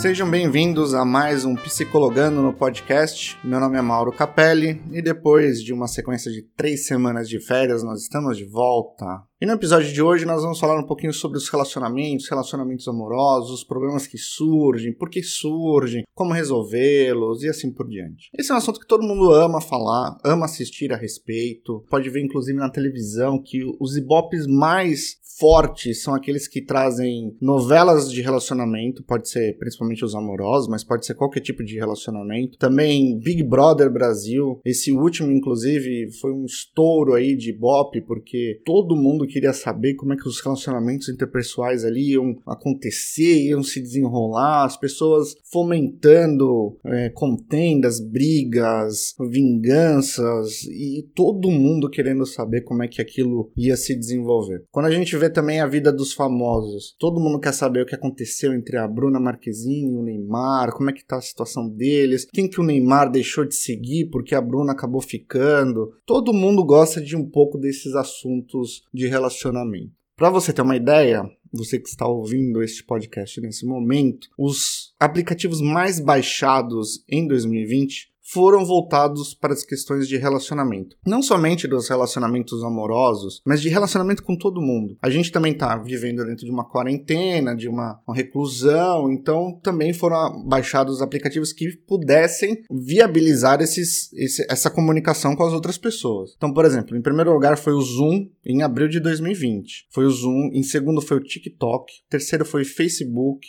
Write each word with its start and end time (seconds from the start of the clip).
Sejam 0.00 0.30
bem-vindos 0.30 0.94
a 0.94 1.04
mais 1.04 1.44
um 1.44 1.54
Psicologando 1.54 2.40
no 2.40 2.54
podcast. 2.54 3.36
Meu 3.44 3.60
nome 3.60 3.76
é 3.76 3.82
Mauro 3.82 4.10
Capelli 4.10 4.80
e 4.90 5.02
depois 5.02 5.62
de 5.62 5.74
uma 5.74 5.86
sequência 5.86 6.32
de 6.32 6.40
três 6.56 6.86
semanas 6.86 7.28
de 7.28 7.38
férias, 7.38 7.82
nós 7.82 8.00
estamos 8.00 8.38
de 8.38 8.46
volta. 8.46 9.04
E 9.42 9.46
no 9.46 9.52
episódio 9.52 9.92
de 9.92 10.02
hoje 10.02 10.24
nós 10.24 10.42
vamos 10.42 10.58
falar 10.58 10.78
um 10.78 10.86
pouquinho 10.86 11.12
sobre 11.12 11.36
os 11.36 11.48
relacionamentos, 11.50 12.28
relacionamentos 12.28 12.88
amorosos, 12.88 13.50
os 13.50 13.64
problemas 13.64 14.06
que 14.06 14.16
surgem, 14.16 14.94
por 14.94 15.10
que 15.10 15.22
surgem, 15.22 16.02
como 16.14 16.32
resolvê-los 16.32 17.42
e 17.42 17.48
assim 17.48 17.70
por 17.70 17.86
diante. 17.86 18.30
Esse 18.38 18.52
é 18.52 18.54
um 18.54 18.58
assunto 18.58 18.80
que 18.80 18.86
todo 18.86 19.06
mundo 19.06 19.32
ama 19.32 19.60
falar, 19.60 20.16
ama 20.24 20.46
assistir 20.46 20.92
a 20.94 20.96
respeito. 20.96 21.84
Pode 21.90 22.08
ver 22.08 22.22
inclusive 22.22 22.58
na 22.58 22.70
televisão 22.70 23.42
que 23.42 23.60
os 23.78 23.96
ibopes 23.96 24.46
mais 24.46 25.18
fortes 25.40 26.02
são 26.02 26.14
aqueles 26.14 26.46
que 26.46 26.60
trazem 26.60 27.34
novelas 27.40 28.12
de 28.12 28.20
relacionamento, 28.20 29.02
pode 29.02 29.28
ser 29.28 29.56
principalmente 29.58 30.04
os 30.04 30.14
amorosos, 30.14 30.68
mas 30.68 30.84
pode 30.84 31.06
ser 31.06 31.14
qualquer 31.14 31.40
tipo 31.40 31.64
de 31.64 31.76
relacionamento. 31.76 32.58
Também 32.58 33.18
Big 33.18 33.42
Brother 33.42 33.90
Brasil, 33.90 34.60
esse 34.64 34.92
último 34.92 35.32
inclusive 35.32 36.10
foi 36.20 36.32
um 36.32 36.44
estouro 36.44 37.14
aí 37.14 37.34
de 37.34 37.50
ibope, 37.50 38.02
porque 38.02 38.60
todo 38.64 38.94
mundo 38.94 39.26
queria 39.26 39.52
saber 39.52 39.94
como 39.94 40.12
é 40.12 40.16
que 40.16 40.28
os 40.28 40.40
relacionamentos 40.40 41.08
interpessoais 41.08 41.84
ali 41.84 42.12
iam 42.12 42.36
acontecer, 42.46 43.48
iam 43.48 43.62
se 43.62 43.80
desenrolar, 43.80 44.64
as 44.64 44.76
pessoas 44.76 45.34
fomentando 45.50 46.76
é, 46.84 47.08
contendas, 47.10 48.00
brigas, 48.00 49.14
vinganças 49.30 50.64
e 50.64 51.08
todo 51.14 51.50
mundo 51.50 51.88
querendo 51.88 52.26
saber 52.26 52.62
como 52.62 52.82
é 52.82 52.88
que 52.88 53.00
aquilo 53.00 53.50
ia 53.56 53.76
se 53.76 53.94
desenvolver. 53.94 54.64
Quando 54.70 54.86
a 54.86 54.90
gente 54.90 55.16
vê 55.16 55.29
também 55.30 55.60
a 55.60 55.66
vida 55.66 55.92
dos 55.92 56.12
famosos. 56.12 56.94
Todo 56.98 57.20
mundo 57.20 57.40
quer 57.40 57.52
saber 57.52 57.82
o 57.82 57.86
que 57.86 57.94
aconteceu 57.94 58.52
entre 58.52 58.76
a 58.76 58.86
Bruna 58.86 59.20
Marquezine 59.20 59.92
e 59.92 59.96
o 59.96 60.02
Neymar, 60.02 60.72
como 60.72 60.90
é 60.90 60.92
que 60.92 61.04
tá 61.04 61.16
a 61.16 61.22
situação 61.22 61.68
deles, 61.68 62.26
quem 62.32 62.48
que 62.48 62.60
o 62.60 62.64
Neymar 62.64 63.10
deixou 63.10 63.44
de 63.44 63.54
seguir 63.54 64.10
porque 64.10 64.34
a 64.34 64.40
Bruna 64.40 64.72
acabou 64.72 65.00
ficando. 65.00 65.92
Todo 66.04 66.32
mundo 66.32 66.64
gosta 66.64 67.00
de 67.00 67.16
um 67.16 67.28
pouco 67.28 67.58
desses 67.58 67.94
assuntos 67.94 68.82
de 68.92 69.06
relacionamento. 69.06 69.92
Para 70.16 70.28
você 70.28 70.52
ter 70.52 70.60
uma 70.60 70.76
ideia, 70.76 71.24
você 71.50 71.78
que 71.78 71.88
está 71.88 72.06
ouvindo 72.06 72.62
este 72.62 72.84
podcast 72.84 73.40
nesse 73.40 73.64
momento, 73.64 74.28
os 74.36 74.94
aplicativos 75.00 75.62
mais 75.62 75.98
baixados 75.98 77.02
em 77.08 77.26
2020 77.26 78.09
foram 78.32 78.64
voltados 78.64 79.34
para 79.34 79.52
as 79.52 79.64
questões 79.64 80.08
de 80.08 80.16
relacionamento. 80.16 80.96
Não 81.06 81.22
somente 81.22 81.66
dos 81.66 81.88
relacionamentos 81.88 82.62
amorosos, 82.62 83.42
mas 83.44 83.60
de 83.60 83.68
relacionamento 83.68 84.22
com 84.22 84.36
todo 84.36 84.60
mundo. 84.60 84.96
A 85.02 85.10
gente 85.10 85.32
também 85.32 85.52
está 85.52 85.76
vivendo 85.76 86.24
dentro 86.24 86.44
de 86.44 86.50
uma 86.50 86.68
quarentena, 86.68 87.56
de 87.56 87.68
uma, 87.68 88.00
uma 88.06 88.14
reclusão, 88.14 89.10
então 89.10 89.58
também 89.62 89.92
foram 89.92 90.44
baixados 90.46 91.02
aplicativos 91.02 91.52
que 91.52 91.76
pudessem 91.86 92.62
viabilizar 92.70 93.60
esses, 93.60 94.12
esse, 94.12 94.46
essa 94.48 94.70
comunicação 94.70 95.34
com 95.34 95.44
as 95.44 95.52
outras 95.52 95.76
pessoas. 95.76 96.32
Então, 96.36 96.52
por 96.52 96.64
exemplo, 96.64 96.96
em 96.96 97.02
primeiro 97.02 97.32
lugar 97.32 97.56
foi 97.56 97.72
o 97.72 97.80
Zoom 97.80 98.28
em 98.44 98.62
abril 98.62 98.88
de 98.88 99.00
2020. 99.00 99.88
Foi 99.90 100.04
o 100.04 100.10
Zoom, 100.10 100.50
em 100.52 100.62
segundo 100.62 101.00
foi 101.00 101.16
o 101.16 101.22
TikTok, 101.22 101.92
terceiro 102.08 102.44
foi 102.44 102.64
Facebook, 102.64 103.48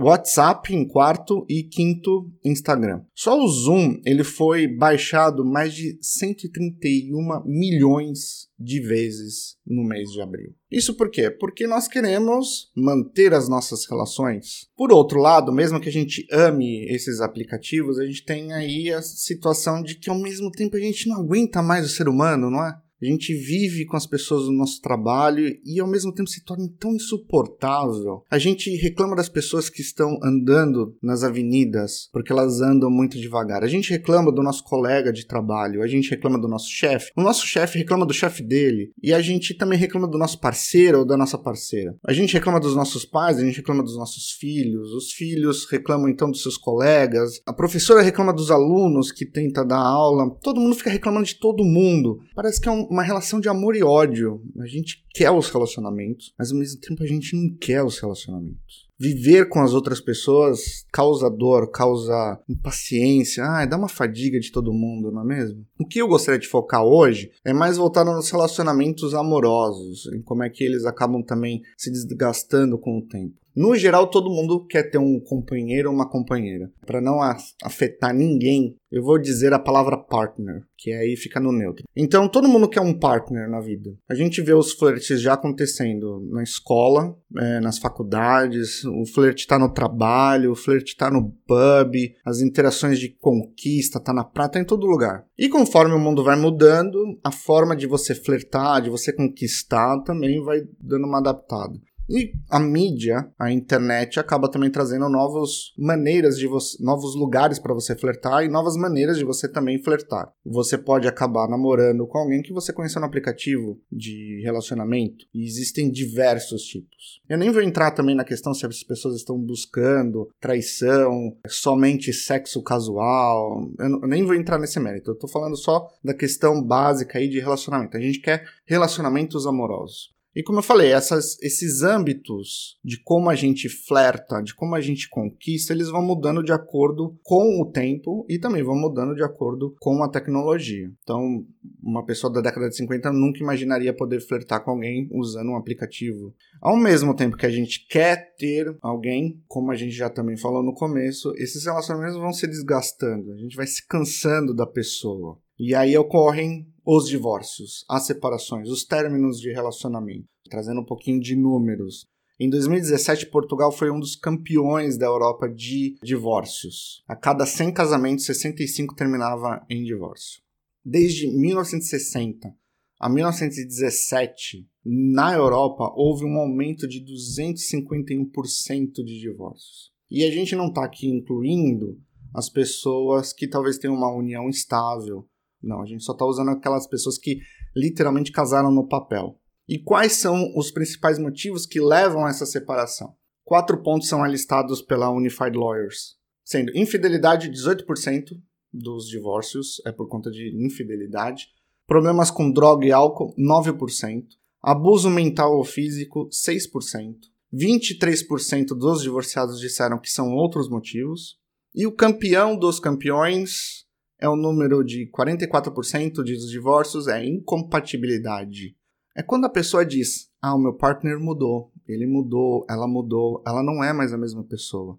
WhatsApp 0.00 0.74
em 0.74 0.86
quarto 0.86 1.44
e 1.48 1.62
quinto 1.62 2.30
Instagram. 2.44 3.02
Só 3.14 3.38
o 3.38 3.48
Zoom 3.48 4.00
ele 4.04 4.21
ele 4.22 4.24
foi 4.24 4.66
baixado 4.68 5.44
mais 5.44 5.74
de 5.74 5.98
131 6.00 7.42
milhões 7.44 8.48
de 8.58 8.80
vezes 8.80 9.56
no 9.66 9.82
mês 9.82 10.10
de 10.10 10.20
abril. 10.20 10.54
Isso 10.70 10.94
por 10.94 11.10
quê? 11.10 11.30
Porque 11.30 11.66
nós 11.66 11.88
queremos 11.88 12.70
manter 12.74 13.34
as 13.34 13.48
nossas 13.48 13.84
relações. 13.86 14.68
Por 14.76 14.92
outro 14.92 15.20
lado, 15.20 15.52
mesmo 15.52 15.80
que 15.80 15.88
a 15.88 15.92
gente 15.92 16.26
ame 16.30 16.86
esses 16.86 17.20
aplicativos, 17.20 17.98
a 17.98 18.06
gente 18.06 18.24
tem 18.24 18.52
aí 18.52 18.90
a 18.92 19.02
situação 19.02 19.82
de 19.82 19.96
que 19.96 20.08
ao 20.08 20.18
mesmo 20.18 20.50
tempo 20.50 20.76
a 20.76 20.80
gente 20.80 21.08
não 21.08 21.16
aguenta 21.16 21.60
mais 21.60 21.84
o 21.84 21.88
ser 21.88 22.08
humano, 22.08 22.48
não 22.50 22.64
é? 22.64 22.80
A 23.02 23.06
gente 23.06 23.34
vive 23.34 23.84
com 23.84 23.96
as 23.96 24.06
pessoas 24.06 24.44
do 24.44 24.52
nosso 24.52 24.80
trabalho 24.80 25.58
e 25.64 25.80
ao 25.80 25.88
mesmo 25.88 26.14
tempo 26.14 26.30
se 26.30 26.44
torna 26.44 26.68
tão 26.78 26.94
insuportável. 26.94 28.24
A 28.30 28.38
gente 28.38 28.70
reclama 28.76 29.16
das 29.16 29.28
pessoas 29.28 29.68
que 29.68 29.82
estão 29.82 30.20
andando 30.22 30.96
nas 31.02 31.24
avenidas 31.24 32.08
porque 32.12 32.30
elas 32.30 32.60
andam 32.60 32.88
muito 32.88 33.18
devagar. 33.18 33.64
A 33.64 33.66
gente 33.66 33.90
reclama 33.90 34.30
do 34.30 34.40
nosso 34.40 34.62
colega 34.62 35.12
de 35.12 35.26
trabalho, 35.26 35.82
a 35.82 35.88
gente 35.88 36.10
reclama 36.10 36.38
do 36.38 36.46
nosso 36.46 36.70
chefe. 36.70 37.10
O 37.16 37.22
nosso 37.22 37.44
chefe 37.44 37.78
reclama 37.78 38.06
do 38.06 38.14
chefe 38.14 38.40
dele 38.40 38.92
e 39.02 39.12
a 39.12 39.20
gente 39.20 39.52
também 39.52 39.76
reclama 39.76 40.06
do 40.06 40.16
nosso 40.16 40.38
parceiro 40.38 41.00
ou 41.00 41.04
da 41.04 41.16
nossa 41.16 41.36
parceira. 41.36 41.96
A 42.06 42.12
gente 42.12 42.34
reclama 42.34 42.60
dos 42.60 42.76
nossos 42.76 43.04
pais, 43.04 43.36
a 43.36 43.44
gente 43.44 43.56
reclama 43.56 43.82
dos 43.82 43.96
nossos 43.96 44.30
filhos. 44.38 44.92
Os 44.92 45.12
filhos 45.12 45.66
reclamam 45.68 46.08
então 46.08 46.30
dos 46.30 46.42
seus 46.42 46.56
colegas. 46.56 47.40
A 47.44 47.52
professora 47.52 48.00
reclama 48.00 48.32
dos 48.32 48.52
alunos 48.52 49.10
que 49.10 49.26
tenta 49.26 49.64
dar 49.64 49.80
aula. 49.80 50.30
Todo 50.40 50.60
mundo 50.60 50.76
fica 50.76 50.90
reclamando 50.90 51.26
de 51.26 51.34
todo 51.34 51.64
mundo. 51.64 52.20
Parece 52.36 52.60
que 52.60 52.68
é 52.68 52.72
um 52.72 52.91
uma 52.92 53.02
relação 53.02 53.40
de 53.40 53.48
amor 53.48 53.74
e 53.74 53.82
ódio. 53.82 54.42
A 54.60 54.66
gente 54.66 55.02
quer 55.14 55.30
os 55.30 55.48
relacionamentos, 55.48 56.34
mas 56.38 56.52
ao 56.52 56.58
mesmo 56.58 56.78
tempo 56.78 57.02
a 57.02 57.06
gente 57.06 57.34
não 57.34 57.56
quer 57.56 57.82
os 57.82 57.98
relacionamentos. 57.98 58.90
Viver 59.00 59.48
com 59.48 59.60
as 59.60 59.72
outras 59.72 60.00
pessoas 60.00 60.84
causa 60.92 61.28
dor, 61.28 61.70
causa 61.70 62.38
impaciência, 62.48 63.44
ah, 63.44 63.64
dá 63.64 63.76
uma 63.76 63.88
fadiga 63.88 64.38
de 64.38 64.52
todo 64.52 64.72
mundo, 64.72 65.10
não 65.10 65.22
é 65.22 65.24
mesmo? 65.24 65.66
O 65.80 65.86
que 65.86 66.00
eu 66.00 66.06
gostaria 66.06 66.38
de 66.38 66.46
focar 66.46 66.84
hoje 66.84 67.30
é 67.44 67.52
mais 67.52 67.78
voltado 67.78 68.12
nos 68.12 68.30
relacionamentos 68.30 69.14
amorosos, 69.14 70.06
em 70.14 70.22
como 70.22 70.44
é 70.44 70.50
que 70.50 70.62
eles 70.62 70.84
acabam 70.84 71.22
também 71.22 71.62
se 71.76 71.90
desgastando 71.90 72.78
com 72.78 72.98
o 72.98 73.02
tempo. 73.02 73.41
No 73.54 73.76
geral, 73.76 74.06
todo 74.08 74.30
mundo 74.30 74.66
quer 74.66 74.84
ter 74.84 74.98
um 74.98 75.20
companheiro 75.20 75.88
ou 75.88 75.94
uma 75.94 76.08
companheira. 76.08 76.70
Para 76.86 77.00
não 77.00 77.18
afetar 77.62 78.14
ninguém, 78.14 78.76
eu 78.90 79.02
vou 79.02 79.18
dizer 79.18 79.52
a 79.52 79.58
palavra 79.58 79.96
partner, 79.96 80.62
que 80.76 80.92
aí 80.92 81.16
fica 81.16 81.38
no 81.38 81.52
neutro. 81.52 81.84
Então, 81.94 82.28
todo 82.28 82.48
mundo 82.48 82.68
quer 82.68 82.80
um 82.80 82.98
partner 82.98 83.48
na 83.48 83.60
vida. 83.60 83.94
A 84.08 84.14
gente 84.14 84.40
vê 84.42 84.52
os 84.52 84.72
flertes 84.72 85.20
já 85.20 85.34
acontecendo 85.34 86.20
na 86.30 86.42
escola, 86.42 87.16
é, 87.38 87.60
nas 87.60 87.78
faculdades, 87.78 88.84
o 88.84 89.06
flerte 89.06 89.46
tá 89.46 89.58
no 89.58 89.72
trabalho, 89.72 90.52
o 90.52 90.56
flerte 90.56 90.96
tá 90.96 91.10
no 91.10 91.30
pub, 91.46 91.94
as 92.24 92.40
interações 92.40 92.98
de 92.98 93.08
conquista 93.08 94.00
tá 94.00 94.12
na 94.12 94.24
prata, 94.24 94.52
tá 94.52 94.60
em 94.60 94.64
todo 94.64 94.86
lugar. 94.86 95.24
E 95.38 95.48
conforme 95.48 95.94
o 95.94 95.98
mundo 95.98 96.22
vai 96.22 96.36
mudando, 96.36 97.18
a 97.24 97.30
forma 97.30 97.74
de 97.74 97.86
você 97.86 98.14
flertar, 98.14 98.82
de 98.82 98.90
você 98.90 99.12
conquistar, 99.12 100.02
também 100.02 100.42
vai 100.42 100.60
dando 100.80 101.06
uma 101.06 101.18
adaptada. 101.18 101.78
E 102.08 102.32
a 102.50 102.58
mídia, 102.58 103.30
a 103.38 103.50
internet, 103.50 104.18
acaba 104.18 104.50
também 104.50 104.70
trazendo 104.70 105.08
novas 105.08 105.72
maneiras 105.78 106.36
de 106.36 106.46
você, 106.46 106.82
novos 106.82 107.14
lugares 107.14 107.58
para 107.58 107.74
você 107.74 107.96
flertar 107.96 108.44
e 108.44 108.48
novas 108.48 108.76
maneiras 108.76 109.18
de 109.18 109.24
você 109.24 109.48
também 109.48 109.82
flertar. 109.82 110.32
Você 110.44 110.76
pode 110.76 111.08
acabar 111.08 111.48
namorando 111.48 112.06
com 112.06 112.18
alguém 112.18 112.42
que 112.42 112.52
você 112.52 112.72
conheceu 112.72 113.00
no 113.00 113.06
aplicativo 113.06 113.80
de 113.90 114.40
relacionamento. 114.44 115.24
E 115.32 115.44
existem 115.44 115.90
diversos 115.90 116.62
tipos. 116.62 117.20
Eu 117.28 117.38
nem 117.38 117.50
vou 117.50 117.62
entrar 117.62 117.92
também 117.92 118.14
na 118.14 118.24
questão 118.24 118.52
se 118.52 118.66
as 118.66 118.82
pessoas 118.82 119.16
estão 119.16 119.38
buscando 119.38 120.28
traição, 120.40 121.36
somente 121.48 122.12
sexo 122.12 122.62
casual. 122.62 123.70
Eu 123.78 124.06
nem 124.06 124.24
vou 124.24 124.34
entrar 124.34 124.58
nesse 124.58 124.78
mérito. 124.78 125.10
Eu 125.10 125.18
tô 125.18 125.28
falando 125.28 125.56
só 125.56 125.88
da 126.04 126.14
questão 126.14 126.62
básica 126.62 127.18
aí 127.18 127.28
de 127.28 127.40
relacionamento. 127.40 127.96
A 127.96 128.00
gente 128.00 128.20
quer 128.20 128.44
relacionamentos 128.66 129.46
amorosos. 129.46 130.11
E 130.34 130.42
como 130.42 130.58
eu 130.58 130.62
falei, 130.62 130.92
essas, 130.92 131.36
esses 131.42 131.82
âmbitos 131.82 132.78
de 132.82 133.02
como 133.02 133.28
a 133.28 133.34
gente 133.34 133.68
flerta, 133.68 134.42
de 134.42 134.54
como 134.54 134.74
a 134.74 134.80
gente 134.80 135.08
conquista, 135.08 135.72
eles 135.72 135.90
vão 135.90 136.02
mudando 136.02 136.42
de 136.42 136.52
acordo 136.52 137.18
com 137.22 137.60
o 137.60 137.70
tempo 137.70 138.24
e 138.28 138.38
também 138.38 138.62
vão 138.62 138.74
mudando 138.74 139.14
de 139.14 139.22
acordo 139.22 139.76
com 139.78 140.02
a 140.02 140.08
tecnologia. 140.08 140.90
Então, 141.02 141.44
uma 141.82 142.04
pessoa 142.04 142.32
da 142.32 142.40
década 142.40 142.70
de 142.70 142.76
50 142.76 143.12
nunca 143.12 143.40
imaginaria 143.40 143.94
poder 143.94 144.20
flertar 144.20 144.64
com 144.64 144.70
alguém 144.70 145.06
usando 145.12 145.50
um 145.50 145.56
aplicativo. 145.56 146.34
Ao 146.62 146.76
mesmo 146.76 147.14
tempo 147.14 147.36
que 147.36 147.46
a 147.46 147.50
gente 147.50 147.86
quer 147.86 148.34
ter 148.36 148.74
alguém, 148.80 149.42
como 149.46 149.70
a 149.70 149.74
gente 149.74 149.92
já 149.92 150.08
também 150.08 150.38
falou 150.38 150.62
no 150.62 150.72
começo, 150.72 151.32
esses 151.36 151.64
relacionamentos 151.66 152.16
vão 152.16 152.32
se 152.32 152.46
desgastando, 152.46 153.32
a 153.32 153.36
gente 153.36 153.54
vai 153.54 153.66
se 153.66 153.86
cansando 153.86 154.54
da 154.54 154.66
pessoa. 154.66 155.38
E 155.58 155.74
aí 155.74 155.96
ocorrem 155.96 156.71
os 156.84 157.08
divórcios, 157.08 157.84
as 157.88 158.06
separações, 158.06 158.68
os 158.68 158.84
términos 158.84 159.40
de 159.40 159.52
relacionamento. 159.52 160.26
Trazendo 160.50 160.80
um 160.80 160.84
pouquinho 160.84 161.20
de 161.20 161.36
números. 161.36 162.06
Em 162.38 162.50
2017, 162.50 163.26
Portugal 163.26 163.70
foi 163.70 163.90
um 163.90 164.00
dos 164.00 164.16
campeões 164.16 164.98
da 164.98 165.06
Europa 165.06 165.48
de 165.48 165.96
divórcios. 166.02 167.02
A 167.06 167.14
cada 167.14 167.46
100 167.46 167.72
casamentos, 167.72 168.24
65 168.24 168.94
terminava 168.94 169.64
em 169.70 169.84
divórcio. 169.84 170.42
Desde 170.84 171.28
1960 171.30 172.52
a 172.98 173.08
1917, 173.08 174.68
na 174.84 175.34
Europa, 175.34 175.92
houve 175.96 176.24
um 176.24 176.36
aumento 176.36 176.86
de 176.86 177.04
251% 177.04 178.92
de 179.04 179.18
divórcios. 179.18 179.90
E 180.08 180.24
a 180.24 180.30
gente 180.30 180.54
não 180.54 180.68
está 180.68 180.84
aqui 180.84 181.08
incluindo 181.08 182.00
as 182.32 182.48
pessoas 182.48 183.32
que 183.32 183.48
talvez 183.48 183.76
tenham 183.78 183.96
uma 183.96 184.14
união 184.14 184.48
estável, 184.48 185.26
não, 185.62 185.82
a 185.82 185.86
gente 185.86 186.02
só 186.02 186.12
está 186.12 186.24
usando 186.24 186.50
aquelas 186.50 186.86
pessoas 186.86 187.16
que 187.16 187.38
literalmente 187.76 188.32
casaram 188.32 188.70
no 188.70 188.88
papel. 188.88 189.38
E 189.68 189.78
quais 189.78 190.14
são 190.14 190.52
os 190.56 190.70
principais 190.70 191.18
motivos 191.18 191.66
que 191.66 191.80
levam 191.80 192.26
a 192.26 192.30
essa 192.30 192.44
separação? 192.44 193.14
Quatro 193.44 193.82
pontos 193.82 194.08
são 194.08 194.22
alistados 194.22 194.82
pela 194.82 195.10
Unified 195.10 195.56
Lawyers, 195.56 196.16
sendo 196.44 196.76
infidelidade 196.76 197.50
18% 197.50 198.38
dos 198.72 199.06
divórcios 199.06 199.82
é 199.84 199.92
por 199.92 200.08
conta 200.08 200.30
de 200.30 200.54
infidelidade, 200.64 201.48
problemas 201.86 202.30
com 202.30 202.50
droga 202.50 202.86
e 202.86 202.92
álcool 202.92 203.34
9%, 203.38 204.24
abuso 204.62 205.10
mental 205.10 205.56
ou 205.56 205.64
físico 205.64 206.28
6%, 206.28 207.16
23% 207.52 208.68
dos 208.68 209.02
divorciados 209.02 209.60
disseram 209.60 209.98
que 209.98 210.10
são 210.10 210.32
outros 210.32 210.68
motivos, 210.70 211.38
e 211.74 211.86
o 211.86 211.92
campeão 211.92 212.56
dos 212.56 212.80
campeões 212.80 213.86
é 214.22 214.28
o 214.28 214.36
número 214.36 214.84
de 214.84 215.10
44% 215.10 216.12
dos 216.12 216.48
divórcios 216.48 217.08
é 217.08 217.26
incompatibilidade. 217.26 218.76
É 219.16 219.22
quando 219.22 219.46
a 219.46 219.50
pessoa 219.50 219.84
diz: 219.84 220.30
"Ah, 220.40 220.54
o 220.54 220.58
meu 220.60 220.74
partner 220.74 221.18
mudou, 221.18 221.72
ele 221.88 222.06
mudou, 222.06 222.64
ela 222.70 222.86
mudou, 222.86 223.42
ela 223.44 223.64
não 223.64 223.82
é 223.82 223.92
mais 223.92 224.12
a 224.12 224.16
mesma 224.16 224.44
pessoa". 224.44 224.96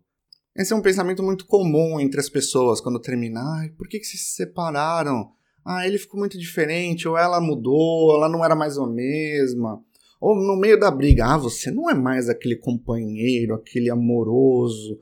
Esse 0.54 0.74
é 0.74 0.76
um 0.76 0.82
pensamento 0.82 1.24
muito 1.24 1.46
comum 1.46 2.02
entre 2.02 2.20
as 2.20 2.28
pessoas 2.28 2.82
quando 2.82 3.00
termina: 3.00 3.40
"Ai, 3.60 3.70
por 3.70 3.88
que 3.88 3.98
que 3.98 4.06
se 4.06 4.18
separaram? 4.18 5.32
Ah, 5.66 5.88
ele 5.88 5.98
ficou 5.98 6.20
muito 6.20 6.38
diferente, 6.38 7.08
ou 7.08 7.18
ela 7.18 7.40
mudou, 7.40 8.14
ela 8.18 8.28
não 8.28 8.44
era 8.44 8.58
mais 8.58 8.78
a 8.78 8.86
mesma". 8.86 9.82
Ou 10.20 10.36
no 10.36 10.58
meio 10.58 10.78
da 10.78 10.92
briga: 10.92 11.28
"Ah, 11.28 11.38
você 11.38 11.72
não 11.72 11.90
é 11.90 11.94
mais 11.94 12.28
aquele 12.28 12.58
companheiro, 12.58 13.56
aquele 13.56 13.90
amoroso". 13.90 15.00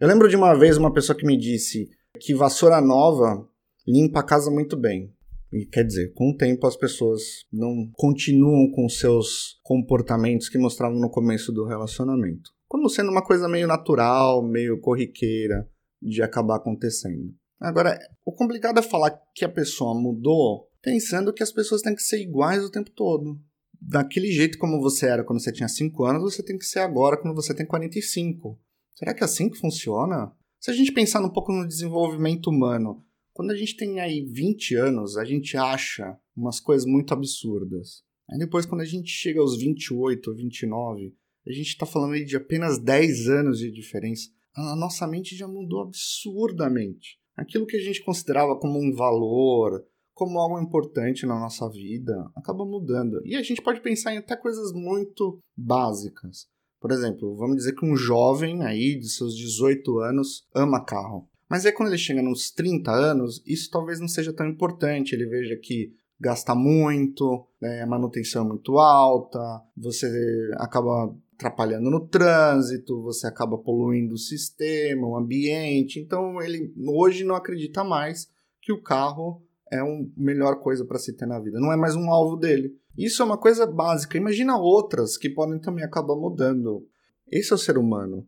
Eu 0.00 0.08
lembro 0.08 0.26
de 0.26 0.36
uma 0.36 0.54
vez 0.54 0.78
uma 0.78 0.90
pessoa 0.90 1.14
que 1.14 1.26
me 1.26 1.36
disse 1.36 1.90
que 2.18 2.34
vassoura 2.34 2.80
nova 2.80 3.46
limpa 3.88 4.20
a 4.20 4.24
casa 4.24 4.50
muito 4.50 4.76
bem. 4.76 5.10
E 5.50 5.64
quer 5.64 5.82
dizer, 5.82 6.12
com 6.12 6.30
o 6.30 6.36
tempo 6.36 6.66
as 6.66 6.76
pessoas 6.76 7.22
não 7.50 7.90
continuam 7.94 8.70
com 8.70 8.86
seus 8.86 9.58
comportamentos 9.62 10.50
que 10.50 10.58
mostravam 10.58 11.00
no 11.00 11.10
começo 11.10 11.50
do 11.50 11.64
relacionamento. 11.64 12.50
Como 12.68 12.90
sendo 12.90 13.10
uma 13.10 13.24
coisa 13.24 13.48
meio 13.48 13.66
natural, 13.66 14.46
meio 14.46 14.78
corriqueira 14.78 15.66
de 16.02 16.22
acabar 16.22 16.56
acontecendo. 16.56 17.34
Agora, 17.58 17.98
o 18.26 18.32
complicado 18.32 18.78
é 18.78 18.82
falar 18.82 19.18
que 19.34 19.44
a 19.44 19.48
pessoa 19.48 19.98
mudou 19.98 20.68
pensando 20.82 21.32
que 21.32 21.42
as 21.42 21.50
pessoas 21.50 21.80
têm 21.80 21.94
que 21.94 22.02
ser 22.02 22.20
iguais 22.20 22.62
o 22.62 22.70
tempo 22.70 22.90
todo. 22.90 23.40
Daquele 23.80 24.30
jeito 24.30 24.58
como 24.58 24.80
você 24.80 25.06
era 25.06 25.24
quando 25.24 25.42
você 25.42 25.50
tinha 25.50 25.68
5 25.68 26.04
anos, 26.04 26.22
você 26.22 26.42
tem 26.42 26.58
que 26.58 26.64
ser 26.64 26.80
agora 26.80 27.16
quando 27.16 27.34
você 27.34 27.54
tem 27.54 27.66
45. 27.66 28.60
Será 28.94 29.14
que 29.14 29.22
é 29.22 29.24
assim 29.24 29.48
que 29.48 29.58
funciona? 29.58 30.30
Se 30.60 30.70
a 30.70 30.74
gente 30.74 30.92
pensar 30.92 31.24
um 31.24 31.30
pouco 31.30 31.52
no 31.52 31.66
desenvolvimento 31.66 32.50
humano, 32.50 33.04
quando 33.38 33.52
a 33.52 33.56
gente 33.56 33.76
tem 33.76 34.00
aí 34.00 34.24
20 34.24 34.74
anos, 34.74 35.16
a 35.16 35.24
gente 35.24 35.56
acha 35.56 36.18
umas 36.36 36.58
coisas 36.58 36.84
muito 36.84 37.14
absurdas. 37.14 38.02
Aí 38.28 38.36
depois, 38.36 38.66
quando 38.66 38.80
a 38.80 38.84
gente 38.84 39.08
chega 39.08 39.40
aos 39.40 39.56
28, 39.56 40.34
29, 40.34 41.14
a 41.46 41.52
gente 41.52 41.68
está 41.68 41.86
falando 41.86 42.14
aí 42.14 42.24
de 42.24 42.34
apenas 42.34 42.80
10 42.80 43.28
anos 43.28 43.60
de 43.60 43.70
diferença. 43.70 44.28
A 44.56 44.74
nossa 44.74 45.06
mente 45.06 45.36
já 45.36 45.46
mudou 45.46 45.82
absurdamente. 45.82 47.20
Aquilo 47.36 47.64
que 47.64 47.76
a 47.76 47.80
gente 47.80 48.02
considerava 48.02 48.58
como 48.58 48.76
um 48.76 48.92
valor, 48.92 49.86
como 50.12 50.40
algo 50.40 50.58
importante 50.60 51.24
na 51.24 51.38
nossa 51.38 51.70
vida, 51.70 52.28
acaba 52.34 52.64
mudando. 52.64 53.24
E 53.24 53.36
a 53.36 53.42
gente 53.44 53.62
pode 53.62 53.80
pensar 53.80 54.12
em 54.12 54.18
até 54.18 54.34
coisas 54.34 54.72
muito 54.72 55.38
básicas. 55.56 56.48
Por 56.80 56.90
exemplo, 56.90 57.36
vamos 57.36 57.58
dizer 57.58 57.76
que 57.76 57.86
um 57.86 57.94
jovem 57.94 58.64
aí 58.64 58.98
de 58.98 59.08
seus 59.08 59.36
18 59.36 60.00
anos 60.00 60.44
ama 60.52 60.84
carro. 60.84 61.30
Mas 61.48 61.64
aí 61.64 61.72
quando 61.72 61.88
ele 61.88 61.98
chega 61.98 62.22
nos 62.22 62.50
30 62.50 62.90
anos, 62.90 63.42
isso 63.46 63.70
talvez 63.70 64.00
não 64.00 64.08
seja 64.08 64.32
tão 64.32 64.46
importante. 64.46 65.14
Ele 65.14 65.26
veja 65.26 65.56
que 65.56 65.92
gasta 66.20 66.54
muito, 66.54 67.46
né, 67.60 67.86
manutenção 67.86 68.44
é 68.44 68.48
muito 68.48 68.78
alta, 68.78 69.38
você 69.76 70.50
acaba 70.56 71.14
atrapalhando 71.34 71.88
no 71.88 72.00
trânsito, 72.00 73.00
você 73.00 73.28
acaba 73.28 73.56
poluindo 73.56 74.14
o 74.14 74.18
sistema, 74.18 75.06
o 75.06 75.16
ambiente. 75.16 76.00
Então 76.00 76.42
ele 76.42 76.72
hoje 76.86 77.22
não 77.22 77.36
acredita 77.36 77.84
mais 77.84 78.28
que 78.60 78.72
o 78.72 78.82
carro 78.82 79.40
é 79.70 79.78
a 79.78 79.84
melhor 80.16 80.56
coisa 80.56 80.84
para 80.84 80.98
se 80.98 81.12
ter 81.12 81.26
na 81.26 81.38
vida. 81.38 81.60
Não 81.60 81.72
é 81.72 81.76
mais 81.76 81.94
um 81.94 82.10
alvo 82.10 82.36
dele. 82.36 82.74
Isso 82.96 83.22
é 83.22 83.24
uma 83.24 83.38
coisa 83.38 83.64
básica. 83.64 84.18
Imagina 84.18 84.58
outras 84.58 85.16
que 85.16 85.30
podem 85.30 85.60
também 85.60 85.84
acabar 85.84 86.16
mudando. 86.16 86.84
Esse 87.30 87.52
é 87.52 87.54
o 87.54 87.58
ser 87.58 87.78
humano. 87.78 88.26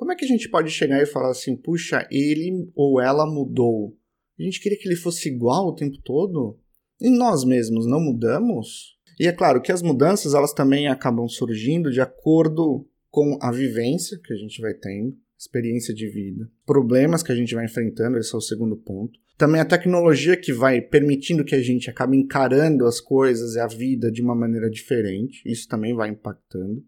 Como 0.00 0.12
é 0.12 0.16
que 0.16 0.24
a 0.24 0.28
gente 0.28 0.48
pode 0.48 0.70
chegar 0.70 1.02
e 1.02 1.04
falar 1.04 1.28
assim, 1.28 1.54
puxa, 1.54 2.08
ele 2.10 2.72
ou 2.74 3.02
ela 3.02 3.26
mudou? 3.26 3.94
A 4.38 4.42
gente 4.42 4.58
queria 4.58 4.78
que 4.78 4.88
ele 4.88 4.96
fosse 4.96 5.28
igual 5.28 5.66
o 5.66 5.74
tempo 5.74 5.98
todo? 6.02 6.58
E 6.98 7.10
nós 7.10 7.44
mesmos 7.44 7.84
não 7.84 8.00
mudamos? 8.00 8.96
E 9.20 9.26
é 9.26 9.32
claro 9.32 9.60
que 9.60 9.70
as 9.70 9.82
mudanças 9.82 10.32
elas 10.32 10.54
também 10.54 10.88
acabam 10.88 11.28
surgindo 11.28 11.90
de 11.90 12.00
acordo 12.00 12.88
com 13.10 13.36
a 13.42 13.52
vivência 13.52 14.18
que 14.24 14.32
a 14.32 14.36
gente 14.36 14.58
vai 14.62 14.72
tendo, 14.72 15.14
experiência 15.38 15.92
de 15.92 16.08
vida, 16.08 16.50
problemas 16.64 17.22
que 17.22 17.30
a 17.30 17.36
gente 17.36 17.54
vai 17.54 17.66
enfrentando, 17.66 18.16
esse 18.16 18.34
é 18.34 18.38
o 18.38 18.40
segundo 18.40 18.78
ponto. 18.78 19.20
Também 19.36 19.60
a 19.60 19.66
tecnologia 19.66 20.34
que 20.34 20.50
vai 20.50 20.80
permitindo 20.80 21.44
que 21.44 21.54
a 21.54 21.62
gente 21.62 21.90
acabe 21.90 22.16
encarando 22.16 22.86
as 22.86 23.02
coisas 23.02 23.54
e 23.54 23.60
a 23.60 23.66
vida 23.66 24.10
de 24.10 24.22
uma 24.22 24.34
maneira 24.34 24.70
diferente, 24.70 25.42
isso 25.44 25.68
também 25.68 25.94
vai 25.94 26.08
impactando. 26.08 26.82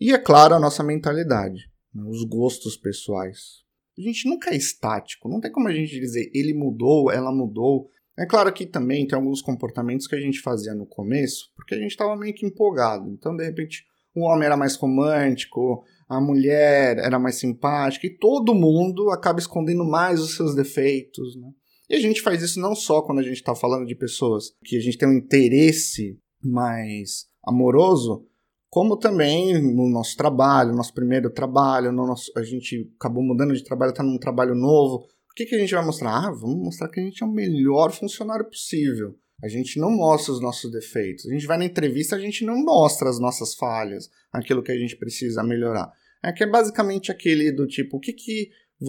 E 0.00 0.12
é 0.12 0.18
claro, 0.18 0.54
a 0.54 0.60
nossa 0.60 0.84
mentalidade 0.84 1.71
né, 1.94 2.02
os 2.06 2.24
gostos 2.24 2.76
pessoais. 2.76 3.62
A 3.98 4.00
gente 4.00 4.28
nunca 4.28 4.50
é 4.50 4.56
estático, 4.56 5.28
não 5.28 5.40
tem 5.40 5.52
como 5.52 5.68
a 5.68 5.74
gente 5.74 5.98
dizer 5.98 6.30
ele 6.34 6.54
mudou, 6.54 7.10
ela 7.10 7.30
mudou. 7.30 7.88
É 8.18 8.26
claro 8.26 8.52
que 8.52 8.66
também 8.66 9.06
tem 9.06 9.16
alguns 9.16 9.42
comportamentos 9.42 10.06
que 10.06 10.14
a 10.14 10.20
gente 10.20 10.40
fazia 10.40 10.74
no 10.74 10.86
começo, 10.86 11.50
porque 11.54 11.74
a 11.74 11.78
gente 11.78 11.90
estava 11.90 12.16
meio 12.16 12.34
que 12.34 12.46
empolgado. 12.46 13.08
Então, 13.10 13.36
de 13.36 13.44
repente, 13.44 13.84
o 14.14 14.24
homem 14.24 14.46
era 14.46 14.56
mais 14.56 14.76
romântico, 14.76 15.84
a 16.08 16.20
mulher 16.20 16.98
era 16.98 17.18
mais 17.18 17.36
simpática, 17.36 18.06
e 18.06 18.16
todo 18.16 18.54
mundo 18.54 19.10
acaba 19.10 19.38
escondendo 19.38 19.84
mais 19.84 20.20
os 20.20 20.36
seus 20.36 20.54
defeitos. 20.54 21.36
Né? 21.36 21.48
E 21.88 21.94
a 21.94 22.00
gente 22.00 22.20
faz 22.20 22.42
isso 22.42 22.60
não 22.60 22.74
só 22.74 23.02
quando 23.02 23.20
a 23.20 23.22
gente 23.22 23.36
está 23.36 23.54
falando 23.54 23.86
de 23.86 23.94
pessoas 23.94 24.54
que 24.64 24.76
a 24.76 24.80
gente 24.80 24.98
tem 24.98 25.08
um 25.08 25.16
interesse 25.16 26.18
mais 26.42 27.26
amoroso, 27.44 28.26
como 28.72 28.96
também 28.96 29.60
no 29.60 29.86
nosso 29.86 30.16
trabalho, 30.16 30.74
nosso 30.74 30.94
primeiro 30.94 31.28
trabalho, 31.28 31.92
no 31.92 32.06
nosso, 32.06 32.32
a 32.34 32.42
gente 32.42 32.90
acabou 32.98 33.22
mudando 33.22 33.52
de 33.52 33.62
trabalho, 33.62 33.90
está 33.90 34.02
num 34.02 34.16
trabalho 34.16 34.54
novo. 34.54 35.04
O 35.30 35.34
que, 35.36 35.44
que 35.44 35.54
a 35.54 35.58
gente 35.58 35.74
vai 35.74 35.84
mostrar? 35.84 36.08
Ah, 36.08 36.30
vamos 36.30 36.56
mostrar 36.56 36.88
que 36.88 36.98
a 36.98 37.02
gente 37.02 37.22
é 37.22 37.26
o 37.26 37.30
melhor 37.30 37.92
funcionário 37.92 38.46
possível. 38.46 39.14
A 39.44 39.48
gente 39.48 39.78
não 39.78 39.90
mostra 39.90 40.32
os 40.32 40.40
nossos 40.40 40.72
defeitos. 40.72 41.26
A 41.26 41.34
gente 41.34 41.46
vai 41.46 41.58
na 41.58 41.66
entrevista, 41.66 42.16
a 42.16 42.18
gente 42.18 42.46
não 42.46 42.64
mostra 42.64 43.10
as 43.10 43.20
nossas 43.20 43.54
falhas, 43.54 44.08
aquilo 44.32 44.62
que 44.62 44.72
a 44.72 44.78
gente 44.78 44.96
precisa 44.96 45.42
melhorar. 45.42 45.92
É 46.24 46.32
que 46.32 46.42
é 46.42 46.46
basicamente 46.46 47.12
aquele 47.12 47.52
do 47.52 47.66
tipo, 47.66 47.98
o 47.98 48.00
que, 48.00 48.14
que 48.14 48.48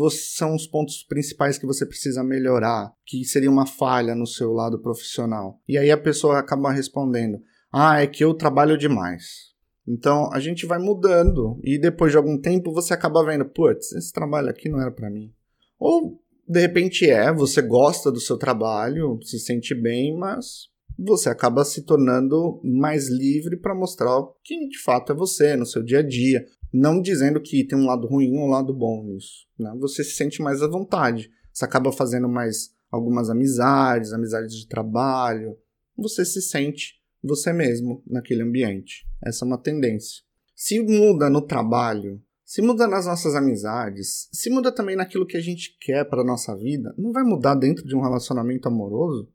são 0.09 0.55
os 0.55 0.65
pontos 0.65 1.03
principais 1.03 1.57
que 1.57 1.65
você 1.65 1.85
precisa 1.85 2.23
melhorar, 2.23 2.93
que 3.05 3.25
seria 3.25 3.51
uma 3.51 3.65
falha 3.65 4.15
no 4.15 4.25
seu 4.25 4.53
lado 4.53 4.81
profissional. 4.81 5.59
E 5.67 5.77
aí 5.77 5.91
a 5.91 5.97
pessoa 5.97 6.39
acaba 6.39 6.71
respondendo: 6.71 7.41
Ah, 7.69 8.01
é 8.01 8.07
que 8.07 8.23
eu 8.23 8.33
trabalho 8.33 8.77
demais. 8.77 9.52
Então 9.87 10.31
a 10.31 10.39
gente 10.39 10.65
vai 10.65 10.79
mudando 10.79 11.59
e 11.63 11.77
depois 11.77 12.11
de 12.11 12.17
algum 12.17 12.39
tempo 12.39 12.71
você 12.71 12.93
acaba 12.93 13.25
vendo, 13.25 13.45
putz, 13.45 13.91
esse 13.91 14.11
trabalho 14.11 14.49
aqui 14.49 14.69
não 14.69 14.81
era 14.81 14.91
para 14.91 15.09
mim. 15.09 15.31
Ou 15.79 16.19
de 16.47 16.59
repente 16.59 17.09
é, 17.09 17.33
você 17.33 17.61
gosta 17.61 18.11
do 18.11 18.19
seu 18.19 18.37
trabalho, 18.37 19.19
se 19.21 19.39
sente 19.39 19.75
bem, 19.75 20.17
mas 20.17 20.71
você 20.97 21.29
acaba 21.29 21.65
se 21.65 21.83
tornando 21.83 22.61
mais 22.63 23.09
livre 23.09 23.57
para 23.57 23.75
mostrar 23.75 24.21
quem 24.43 24.67
de 24.67 24.79
fato 24.79 25.11
é 25.11 25.15
você 25.15 25.55
no 25.55 25.65
seu 25.65 25.83
dia 25.83 25.99
a 25.99 26.03
dia. 26.03 26.45
Não 26.71 27.01
dizendo 27.01 27.41
que 27.41 27.65
tem 27.65 27.77
um 27.77 27.85
lado 27.85 28.07
ruim 28.07 28.35
ou 28.37 28.47
um 28.47 28.49
lado 28.49 28.73
bom 28.73 29.03
nisso. 29.03 29.47
Né? 29.59 29.71
Você 29.79 30.03
se 30.03 30.15
sente 30.15 30.41
mais 30.41 30.61
à 30.61 30.67
vontade. 30.67 31.29
Você 31.51 31.65
acaba 31.65 31.91
fazendo 31.91 32.27
mais 32.27 32.71
algumas 32.91 33.29
amizades, 33.29 34.11
amizades 34.11 34.55
de 34.55 34.67
trabalho. 34.67 35.55
Você 35.95 36.25
se 36.25 36.41
sente 36.41 37.02
você 37.23 37.53
mesmo 37.53 38.03
naquele 38.05 38.43
ambiente. 38.43 39.05
Essa 39.23 39.45
é 39.45 39.47
uma 39.47 39.57
tendência. 39.57 40.21
Se 40.55 40.79
muda 40.81 41.29
no 41.29 41.41
trabalho, 41.41 42.21
se 42.43 42.61
muda 42.61 42.87
nas 42.87 43.05
nossas 43.05 43.33
amizades, 43.35 44.29
se 44.31 44.49
muda 44.49 44.71
também 44.71 44.95
naquilo 44.95 45.25
que 45.25 45.37
a 45.37 45.41
gente 45.41 45.75
quer 45.81 46.07
para 46.07 46.23
nossa 46.23 46.55
vida, 46.55 46.93
não 46.97 47.11
vai 47.11 47.23
mudar 47.23 47.55
dentro 47.55 47.83
de 47.87 47.95
um 47.95 48.01
relacionamento 48.01 48.67
amoroso? 48.67 49.27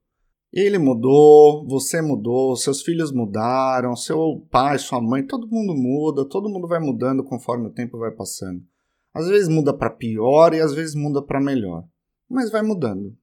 Ele 0.53 0.79
mudou, 0.79 1.67
você 1.67 2.01
mudou, 2.01 2.57
seus 2.57 2.81
filhos 2.81 3.13
mudaram, 3.13 3.97
seu 3.97 4.47
pai, 4.51 4.79
sua 4.79 5.01
mãe, 5.01 5.27
todo 5.27 5.49
mundo 5.49 5.75
muda, 5.75 6.25
todo 6.25 6.49
mundo 6.49 6.69
vai 6.69 6.79
mudando 6.79 7.25
conforme 7.25 7.67
o 7.67 7.73
tempo 7.73 7.99
vai 7.99 8.11
passando. 8.13 8.63
Às 9.13 9.27
vezes 9.27 9.49
muda 9.49 9.77
para 9.77 9.91
pior 9.91 10.55
e 10.55 10.61
às 10.61 10.73
vezes 10.73 10.95
muda 10.95 11.21
para 11.21 11.41
melhor, 11.41 11.85
mas 12.31 12.51
vai 12.51 12.63
mudando. 12.63 13.15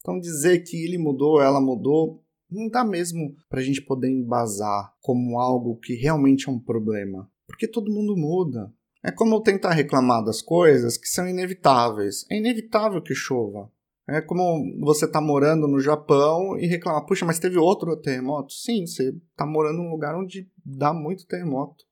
Então 0.00 0.18
dizer 0.18 0.60
que 0.60 0.84
ele 0.84 0.98
mudou, 0.98 1.40
ela 1.40 1.60
mudou, 1.60 2.23
não 2.54 2.68
dá 2.68 2.84
mesmo 2.84 3.34
para 3.48 3.60
a 3.60 3.62
gente 3.62 3.82
poder 3.82 4.08
embasar 4.08 4.94
como 5.00 5.38
algo 5.38 5.76
que 5.76 5.94
realmente 5.94 6.48
é 6.48 6.52
um 6.52 6.58
problema. 6.58 7.30
Porque 7.46 7.68
todo 7.68 7.92
mundo 7.92 8.16
muda. 8.16 8.72
É 9.02 9.12
como 9.12 9.42
tentar 9.42 9.72
reclamar 9.72 10.24
das 10.24 10.40
coisas 10.40 10.96
que 10.96 11.06
são 11.06 11.28
inevitáveis. 11.28 12.24
É 12.30 12.38
inevitável 12.38 13.02
que 13.02 13.14
chova. 13.14 13.70
É 14.08 14.20
como 14.20 14.64
você 14.80 15.06
tá 15.06 15.20
morando 15.20 15.66
no 15.66 15.80
Japão 15.80 16.58
e 16.58 16.66
reclamar, 16.66 17.04
puxa, 17.06 17.24
mas 17.24 17.38
teve 17.38 17.58
outro 17.58 17.96
terremoto? 17.96 18.52
Sim, 18.52 18.86
você 18.86 19.14
tá 19.36 19.46
morando 19.46 19.78
num 19.78 19.90
lugar 19.90 20.14
onde 20.14 20.50
dá 20.64 20.92
muito 20.92 21.26
terremoto. 21.26 21.84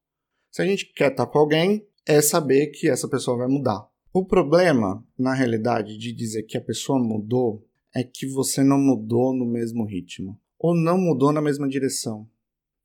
Se 0.50 0.60
a 0.60 0.64
gente 0.66 0.92
quer 0.94 1.10
estar 1.10 1.26
tá 1.26 1.32
com 1.32 1.38
alguém, 1.38 1.86
é 2.06 2.20
saber 2.20 2.68
que 2.68 2.88
essa 2.88 3.08
pessoa 3.08 3.38
vai 3.38 3.48
mudar. 3.48 3.86
O 4.12 4.26
problema, 4.26 5.02
na 5.18 5.32
realidade, 5.32 5.96
de 5.96 6.12
dizer 6.12 6.42
que 6.42 6.58
a 6.58 6.60
pessoa 6.60 6.98
mudou 6.98 7.66
é 7.94 8.02
que 8.02 8.26
você 8.26 8.62
não 8.62 8.78
mudou 8.78 9.34
no 9.34 9.46
mesmo 9.46 9.84
ritmo 9.86 10.38
ou 10.62 10.76
não 10.76 10.96
mudou 10.96 11.32
na 11.32 11.42
mesma 11.42 11.68
direção. 11.68 12.24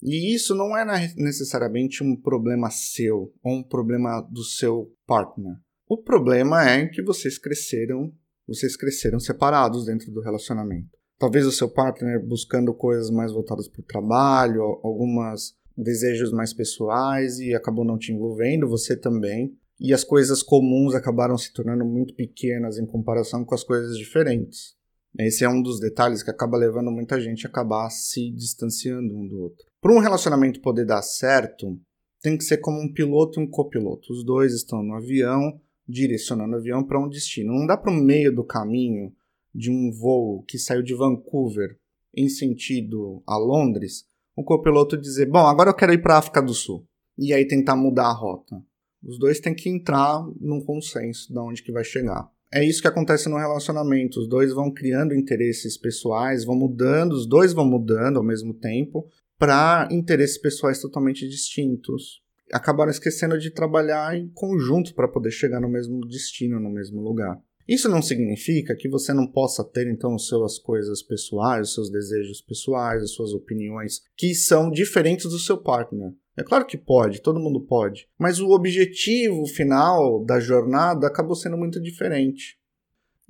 E 0.01 0.34
isso 0.34 0.55
não 0.55 0.75
é 0.75 0.84
necessariamente 1.15 2.03
um 2.03 2.15
problema 2.15 2.72
seu 2.72 3.31
ou 3.43 3.53
um 3.53 3.63
problema 3.63 4.22
do 4.22 4.43
seu 4.43 4.91
partner. 5.05 5.55
O 5.88 5.98
problema 5.98 6.67
é 6.67 6.88
que 6.88 7.03
vocês 7.03 7.38
cresceram, 7.38 8.12
vocês 8.48 8.75
cresceram 8.75 9.19
separados 9.19 9.86
dentro 9.86 10.12
do 10.12 10.22
relacionamento. 10.22 10.89
Talvez 11.19 11.46
o 11.46 11.51
seu 11.51 11.69
partner 11.69 12.24
buscando 12.24 12.74
coisas 12.74 13.10
mais 13.12 13.31
voltadas 13.31 13.67
para 13.67 13.81
o 13.81 13.86
trabalho, 13.86 14.62
algumas 14.84 15.55
desejos 15.75 16.31
mais 16.31 16.53
pessoais 16.53 17.39
e 17.39 17.53
acabou 17.53 17.86
não 17.86 17.98
te 17.98 18.12
envolvendo, 18.12 18.67
você 18.67 18.98
também 18.98 19.55
e 19.79 19.93
as 19.93 20.03
coisas 20.03 20.41
comuns 20.41 20.96
acabaram 20.96 21.38
se 21.38 21.53
tornando 21.53 21.86
muito 21.86 22.15
pequenas 22.15 22.79
em 22.79 22.86
comparação 22.86 23.46
com 23.46 23.53
as 23.53 23.63
coisas 23.63 23.98
diferentes. 23.98 24.76
Esse 25.19 25.43
é 25.43 25.49
um 25.49 25.61
dos 25.61 25.79
detalhes 25.79 26.21
que 26.21 26.29
acaba 26.29 26.57
levando 26.57 26.91
muita 26.91 27.19
gente 27.19 27.45
a 27.45 27.49
acabar 27.49 27.89
se 27.89 28.31
distanciando 28.31 29.15
um 29.15 29.27
do 29.27 29.39
outro. 29.39 29.65
Para 29.81 29.93
um 29.93 29.99
relacionamento 29.99 30.61
poder 30.61 30.85
dar 30.85 31.01
certo, 31.01 31.79
tem 32.21 32.37
que 32.37 32.43
ser 32.43 32.57
como 32.57 32.81
um 32.81 32.91
piloto 32.91 33.39
e 33.39 33.43
um 33.43 33.47
copiloto. 33.47 34.11
Os 34.11 34.23
dois 34.23 34.53
estão 34.53 34.83
no 34.83 34.95
avião, 34.95 35.59
direcionando 35.87 36.53
o 36.53 36.57
avião 36.57 36.83
para 36.83 36.99
um 36.99 37.07
destino. 37.07 37.53
Não 37.53 37.65
dá 37.65 37.77
para 37.77 37.91
o 37.91 37.95
meio 37.95 38.33
do 38.33 38.43
caminho 38.43 39.13
de 39.53 39.71
um 39.71 39.91
voo 39.91 40.43
que 40.43 40.59
saiu 40.59 40.83
de 40.83 40.93
Vancouver 40.93 41.79
em 42.15 42.27
sentido 42.27 43.21
a 43.27 43.37
Londres, 43.37 44.05
o 44.35 44.43
copiloto 44.43 44.97
dizer: 44.97 45.27
Bom, 45.29 45.45
agora 45.45 45.69
eu 45.69 45.75
quero 45.75 45.93
ir 45.93 46.01
para 46.01 46.15
a 46.15 46.19
África 46.19 46.41
do 46.41 46.53
Sul. 46.53 46.85
E 47.17 47.33
aí 47.33 47.47
tentar 47.47 47.75
mudar 47.75 48.07
a 48.07 48.13
rota. 48.13 48.63
Os 49.03 49.17
dois 49.17 49.39
têm 49.39 49.55
que 49.55 49.69
entrar 49.69 50.23
num 50.39 50.63
consenso 50.63 51.31
de 51.31 51.39
onde 51.39 51.63
que 51.63 51.71
vai 51.71 51.83
chegar. 51.83 52.29
É 52.51 52.63
isso 52.63 52.81
que 52.81 52.87
acontece 52.87 53.27
no 53.27 53.37
relacionamento. 53.37 54.19
Os 54.19 54.27
dois 54.27 54.53
vão 54.53 54.71
criando 54.71 55.13
interesses 55.13 55.77
pessoais, 55.77 56.45
vão 56.45 56.55
mudando, 56.55 57.13
os 57.13 57.27
dois 57.27 57.53
vão 57.53 57.65
mudando 57.65 58.17
ao 58.17 58.23
mesmo 58.23 58.53
tempo 58.53 59.07
para 59.37 59.87
interesses 59.91 60.37
pessoais 60.37 60.79
totalmente 60.79 61.27
distintos. 61.27 62.21
Acabaram 62.51 62.89
esquecendo 62.89 63.37
de 63.37 63.51
trabalhar 63.51 64.17
em 64.17 64.29
conjunto 64.29 64.95
para 64.95 65.07
poder 65.07 65.31
chegar 65.31 65.59
no 65.59 65.69
mesmo 65.69 65.99
destino, 66.07 66.59
no 66.59 66.69
mesmo 66.69 67.01
lugar. 67.01 67.37
Isso 67.67 67.89
não 67.89 68.01
significa 68.01 68.73
que 68.73 68.87
você 68.87 69.13
não 69.13 69.27
possa 69.27 69.61
ter 69.61 69.87
então 69.87 70.15
as 70.15 70.23
suas 70.23 70.57
coisas 70.57 71.03
pessoais, 71.03 71.67
os 71.67 71.73
seus 71.73 71.91
desejos 71.91 72.41
pessoais, 72.41 73.03
as 73.03 73.11
suas 73.11 73.33
opiniões 73.33 74.01
que 74.15 74.33
são 74.33 74.71
diferentes 74.71 75.29
do 75.29 75.37
seu 75.37 75.57
partner. 75.57 76.13
É 76.38 76.44
claro 76.44 76.67
que 76.67 76.77
pode, 76.77 77.22
todo 77.22 77.39
mundo 77.39 77.62
pode. 77.62 78.08
Mas 78.17 78.39
o 78.39 78.51
objetivo 78.51 79.46
final 79.48 80.24
da 80.24 80.39
jornada 80.39 81.08
acabou 81.08 81.36
sendo 81.36 81.58
muito 81.58 81.82
diferente. 81.82 82.60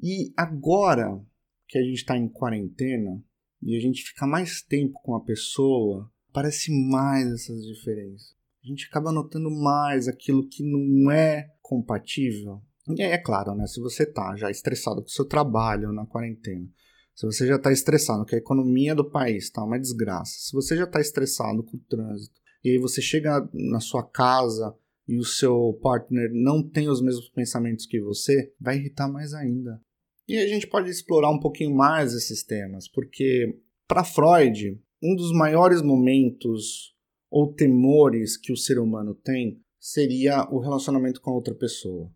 E 0.03 0.33
agora 0.35 1.19
que 1.67 1.77
a 1.77 1.81
gente 1.81 1.97
está 1.97 2.17
em 2.17 2.27
quarentena 2.27 3.23
e 3.61 3.75
a 3.75 3.79
gente 3.79 4.03
fica 4.03 4.27
mais 4.27 4.61
tempo 4.61 4.99
com 5.01 5.15
a 5.15 5.23
pessoa, 5.23 6.11
parece 6.33 6.71
mais 6.71 7.31
essas 7.31 7.63
diferenças. 7.63 8.35
A 8.63 8.67
gente 8.67 8.85
acaba 8.87 9.11
notando 9.11 9.49
mais 9.49 10.09
aquilo 10.09 10.47
que 10.47 10.61
não 10.61 11.09
é 11.09 11.49
compatível. 11.61 12.61
E 12.89 13.01
é 13.01 13.17
claro, 13.17 13.55
né? 13.55 13.65
Se 13.67 13.79
você 13.79 14.05
tá 14.05 14.35
já 14.35 14.51
estressado 14.51 15.01
com 15.01 15.07
o 15.07 15.11
seu 15.11 15.25
trabalho 15.25 15.93
na 15.93 16.05
quarentena, 16.05 16.67
se 17.15 17.25
você 17.25 17.47
já 17.47 17.55
está 17.55 17.71
estressado 17.71 18.25
com 18.25 18.35
a 18.35 18.37
economia 18.37 18.93
do 18.93 19.09
país 19.09 19.45
está 19.45 19.63
uma 19.63 19.79
desgraça, 19.79 20.33
se 20.37 20.53
você 20.53 20.75
já 20.75 20.83
está 20.83 20.99
estressado 21.01 21.63
com 21.63 21.77
o 21.77 21.79
trânsito, 21.89 22.39
e 22.63 22.71
aí 22.71 22.77
você 22.77 23.01
chega 23.01 23.47
na 23.53 23.79
sua 23.79 24.03
casa 24.03 24.75
e 25.07 25.17
o 25.17 25.23
seu 25.23 25.77
partner 25.81 26.29
não 26.33 26.61
tem 26.61 26.89
os 26.89 27.01
mesmos 27.01 27.29
pensamentos 27.29 27.85
que 27.85 28.01
você, 28.01 28.53
vai 28.59 28.77
irritar 28.77 29.07
mais 29.07 29.33
ainda. 29.33 29.81
E 30.27 30.37
a 30.37 30.47
gente 30.47 30.67
pode 30.67 30.89
explorar 30.89 31.29
um 31.29 31.39
pouquinho 31.39 31.73
mais 31.73 32.13
esses 32.13 32.43
temas, 32.43 32.89
porque 32.89 33.57
para 33.87 34.03
Freud, 34.03 34.81
um 35.01 35.15
dos 35.15 35.31
maiores 35.31 35.81
momentos 35.81 36.93
ou 37.29 37.53
temores 37.53 38.35
que 38.35 38.51
o 38.51 38.57
ser 38.57 38.79
humano 38.79 39.15
tem 39.15 39.61
seria 39.79 40.45
o 40.51 40.59
relacionamento 40.59 41.21
com 41.21 41.31
outra 41.31 41.55
pessoa. 41.55 42.11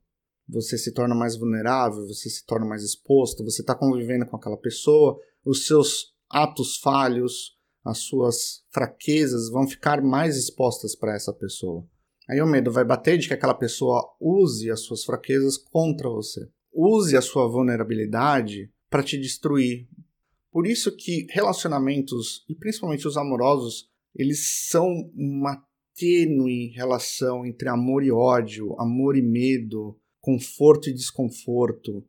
Você 0.50 0.78
se 0.78 0.94
torna 0.94 1.16
mais 1.16 1.38
vulnerável, 1.38 2.06
você 2.06 2.30
se 2.30 2.46
torna 2.46 2.66
mais 2.66 2.84
exposto, 2.84 3.44
você 3.44 3.62
está 3.62 3.74
convivendo 3.74 4.26
com 4.26 4.36
aquela 4.36 4.58
pessoa, 4.58 5.18
os 5.46 5.66
seus 5.66 6.14
atos 6.30 6.78
falhos, 6.78 7.58
as 7.84 8.00
suas 8.00 8.64
fraquezas 8.70 9.50
vão 9.50 9.68
ficar 9.68 10.02
mais 10.02 10.38
expostas 10.38 10.96
para 10.96 11.16
essa 11.16 11.34
pessoa. 11.34 11.86
Aí 12.30 12.42
o 12.42 12.48
medo 12.48 12.72
vai 12.72 12.86
bater 12.86 13.18
de 13.18 13.28
que 13.28 13.34
aquela 13.34 13.54
pessoa 13.54 14.16
use 14.20 14.70
as 14.70 14.82
suas 14.82 15.04
fraquezas 15.04 15.58
contra 15.58 16.10
você. 16.10 16.48
Use 16.72 17.18
a 17.18 17.22
sua 17.22 17.48
vulnerabilidade 17.48 18.72
para 18.90 19.04
te 19.04 19.18
destruir. 19.18 19.88
Por 20.52 20.68
isso 20.68 20.96
que 20.96 21.28
relacionamentos, 21.32 22.46
e 22.48 22.56
principalmente 22.56 23.08
os 23.08 23.18
amorosos, 23.18 23.90
eles 24.16 24.68
são 24.70 24.88
uma 25.16 25.62
tênue 25.96 26.72
relação 26.76 27.46
entre 27.46 27.70
amor 27.70 28.04
e 28.04 28.12
ódio, 28.12 28.76
amor 28.80 29.18
e 29.18 29.22
medo, 29.22 29.98
conforto 30.20 30.90
e 30.90 30.94
desconforto. 30.94 32.04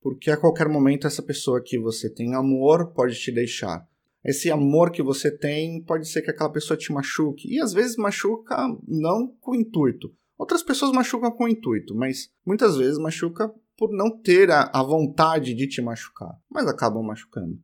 Porque 0.00 0.30
a 0.30 0.36
qualquer 0.36 0.68
momento 0.68 1.06
essa 1.06 1.22
pessoa 1.22 1.62
que 1.62 1.78
você 1.78 2.10
tem 2.10 2.34
amor 2.34 2.92
pode 2.92 3.18
te 3.18 3.30
deixar 3.30 3.86
esse 4.24 4.50
amor 4.50 4.90
que 4.90 5.02
você 5.02 5.30
tem, 5.30 5.82
pode 5.82 6.08
ser 6.08 6.22
que 6.22 6.30
aquela 6.30 6.50
pessoa 6.50 6.76
te 6.76 6.92
machuque. 6.92 7.52
E 7.52 7.60
às 7.60 7.72
vezes 7.72 7.96
machuca 7.96 8.56
não 8.88 9.28
com 9.40 9.54
intuito. 9.54 10.14
Outras 10.38 10.62
pessoas 10.62 10.92
machucam 10.92 11.30
com 11.30 11.46
intuito, 11.46 11.94
mas 11.94 12.32
muitas 12.44 12.76
vezes 12.76 12.98
machuca 12.98 13.52
por 13.76 13.92
não 13.92 14.10
ter 14.10 14.50
a, 14.50 14.70
a 14.72 14.82
vontade 14.82 15.54
de 15.54 15.68
te 15.68 15.82
machucar, 15.82 16.38
mas 16.50 16.66
acabam 16.66 17.02
machucando. 17.02 17.60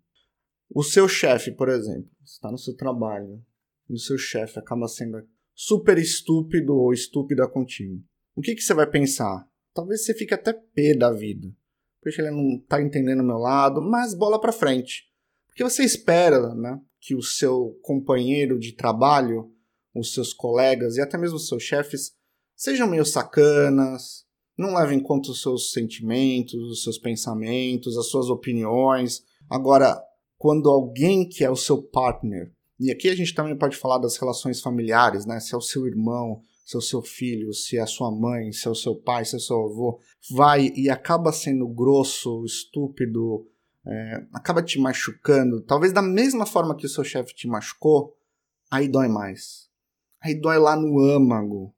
O 0.72 0.82
seu 0.82 1.08
chefe, 1.08 1.50
por 1.50 1.68
exemplo, 1.68 2.10
está 2.24 2.50
no 2.50 2.58
seu 2.58 2.76
trabalho 2.76 3.42
e 3.88 3.94
o 3.94 3.98
seu 3.98 4.18
chefe 4.18 4.58
acaba 4.58 4.86
sendo 4.86 5.20
super 5.54 5.98
estúpido 5.98 6.74
ou 6.74 6.92
estúpida 6.92 7.48
contigo. 7.48 8.02
O 8.36 8.40
que, 8.40 8.54
que 8.54 8.62
você 8.62 8.72
vai 8.72 8.88
pensar? 8.88 9.48
Talvez 9.74 10.04
você 10.04 10.14
fique 10.14 10.34
até 10.34 10.52
pé 10.52 10.94
da 10.94 11.10
vida. 11.10 11.48
Porque 12.00 12.20
ele 12.20 12.30
não 12.30 12.56
está 12.56 12.80
entendendo 12.80 13.20
o 13.20 13.26
meu 13.26 13.36
lado, 13.36 13.82
mas 13.82 14.14
bola 14.14 14.40
para 14.40 14.52
frente. 14.52 15.09
Porque 15.50 15.64
você 15.64 15.84
espera 15.84 16.54
né, 16.54 16.80
que 17.00 17.14
o 17.14 17.22
seu 17.22 17.78
companheiro 17.82 18.58
de 18.58 18.72
trabalho, 18.72 19.52
os 19.94 20.14
seus 20.14 20.32
colegas 20.32 20.96
e 20.96 21.00
até 21.00 21.18
mesmo 21.18 21.36
os 21.36 21.48
seus 21.48 21.62
chefes 21.62 22.12
sejam 22.56 22.88
meio 22.88 23.04
sacanas, 23.04 24.24
não 24.56 24.74
levem 24.74 24.98
em 24.98 25.02
conta 25.02 25.30
os 25.30 25.42
seus 25.42 25.72
sentimentos, 25.72 26.54
os 26.54 26.82
seus 26.82 26.98
pensamentos, 26.98 27.96
as 27.96 28.08
suas 28.08 28.28
opiniões. 28.28 29.22
Agora, 29.48 30.00
quando 30.36 30.68
alguém 30.68 31.28
que 31.28 31.44
é 31.44 31.50
o 31.50 31.56
seu 31.56 31.82
partner, 31.82 32.52
e 32.78 32.90
aqui 32.90 33.08
a 33.08 33.14
gente 33.14 33.34
também 33.34 33.56
pode 33.56 33.76
falar 33.76 33.98
das 33.98 34.16
relações 34.16 34.60
familiares, 34.60 35.26
né? 35.26 35.38
Se 35.40 35.54
é 35.54 35.58
o 35.58 35.60
seu 35.60 35.86
irmão, 35.86 36.42
se 36.64 36.76
é 36.76 36.78
o 36.78 36.82
seu 36.82 37.02
filho, 37.02 37.52
se 37.52 37.76
é 37.76 37.80
a 37.80 37.86
sua 37.86 38.10
mãe, 38.10 38.52
se 38.52 38.68
é 38.68 38.70
o 38.70 38.74
seu 38.74 38.94
pai, 38.94 39.24
se 39.24 39.34
é 39.34 39.38
o 39.38 39.40
seu 39.40 39.56
avô, 39.56 39.98
vai 40.30 40.72
e 40.76 40.88
acaba 40.88 41.32
sendo 41.32 41.66
grosso, 41.66 42.44
estúpido, 42.44 43.46
é, 43.86 44.26
acaba 44.32 44.62
te 44.62 44.78
machucando, 44.78 45.62
talvez 45.62 45.92
da 45.92 46.02
mesma 46.02 46.44
forma 46.44 46.76
que 46.76 46.86
o 46.86 46.88
seu 46.88 47.04
chefe 47.04 47.34
te 47.34 47.48
machucou, 47.48 48.16
aí 48.70 48.88
dói 48.88 49.08
mais. 49.08 49.68
Aí 50.22 50.38
dói 50.38 50.58
lá 50.58 50.76
no 50.76 50.98
âmago. 50.98 51.74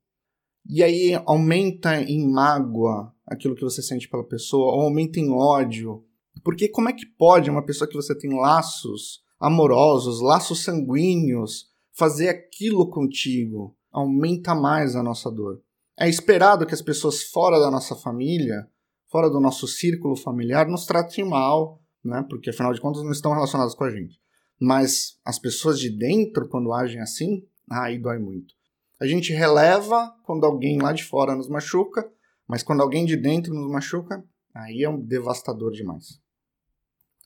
E 0.69 0.83
aí 0.83 1.21
aumenta 1.27 2.01
em 2.01 2.29
mágoa 2.29 3.13
aquilo 3.27 3.55
que 3.55 3.65
você 3.65 3.83
sente 3.83 4.09
pela 4.09 4.25
pessoa, 4.25 4.75
ou 4.75 4.83
aumenta 4.83 5.19
em 5.19 5.31
ódio. 5.31 6.05
Porque 6.45 6.69
como 6.69 6.89
é 6.89 6.93
que 6.93 7.07
pode 7.07 7.51
uma 7.51 7.65
pessoa 7.65 7.89
que 7.89 7.97
você 7.97 8.17
tem 8.17 8.33
laços 8.39 9.23
amorosos, 9.39 10.21
laços 10.21 10.63
sanguíneos, 10.63 11.71
fazer 11.93 12.29
aquilo 12.29 12.91
contigo? 12.91 13.77
Aumenta 13.91 14.55
mais 14.55 14.97
a 14.97 15.03
nossa 15.03 15.31
dor. 15.31 15.63
É 15.99 16.09
esperado 16.09 16.67
que 16.67 16.75
as 16.75 16.83
pessoas 16.83 17.23
fora 17.23 17.61
da 17.61 17.71
nossa 17.71 17.95
família, 17.95 18.67
fora 19.11 19.29
do 19.29 19.41
nosso 19.41 19.69
círculo 19.69 20.17
familiar, 20.17 20.67
nos 20.67 20.87
tratem 20.87 21.25
mal, 21.25 21.82
né? 22.05 22.25
Porque 22.29 22.51
afinal 22.51 22.73
de 22.73 22.81
contas 22.81 23.03
não 23.03 23.13
estão 23.13 23.33
relacionadas 23.33 23.75
com 23.75 23.85
a 23.85 23.91
gente. 23.91 24.21
Mas 24.61 25.19
as 25.25 25.39
pessoas 25.39 25.79
de 25.79 25.91
dentro, 25.91 26.49
quando 26.49 26.73
agem 26.73 27.01
assim, 27.01 27.47
aí 27.71 27.99
dói 27.99 28.19
muito. 28.19 28.55
A 29.01 29.07
gente 29.07 29.33
releva 29.33 30.15
quando 30.25 30.45
alguém 30.45 30.81
lá 30.81 30.93
de 30.93 31.05
fora 31.05 31.35
nos 31.35 31.49
machuca, 31.49 32.09
mas 32.47 32.63
quando 32.63 32.83
alguém 32.83 33.05
de 33.05 33.17
dentro 33.17 33.53
nos 33.53 33.71
machuca, 33.71 34.25
aí 34.55 34.83
é 34.83 34.89
um 34.89 35.01
devastador 35.01 35.73
demais. 35.73 36.21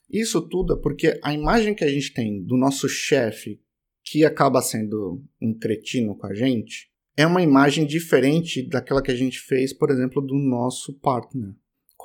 Isso 0.09 0.41
tudo 0.41 0.75
é 0.75 0.81
porque 0.81 1.19
a 1.23 1.35
imagem 1.35 1.75
que 1.75 1.85
a 1.85 1.89
gente 1.89 2.15
tem 2.15 2.43
do 2.43 2.57
nosso 2.57 2.89
chefe, 2.89 3.61
que 4.05 4.25
acaba 4.25 4.63
sendo 4.63 5.23
um 5.43 5.53
cretino 5.53 6.17
com 6.17 6.27
a 6.27 6.35
gente, 6.35 6.91
é 7.17 7.27
uma 7.27 7.43
imagem 7.43 7.85
diferente 7.85 8.67
daquela 8.69 9.03
que 9.03 9.11
a 9.11 9.17
gente 9.17 9.41
fez, 9.41 9.73
por 9.73 9.91
exemplo, 9.91 10.23
do 10.23 10.35
nosso 10.35 10.93
partner. 11.01 11.55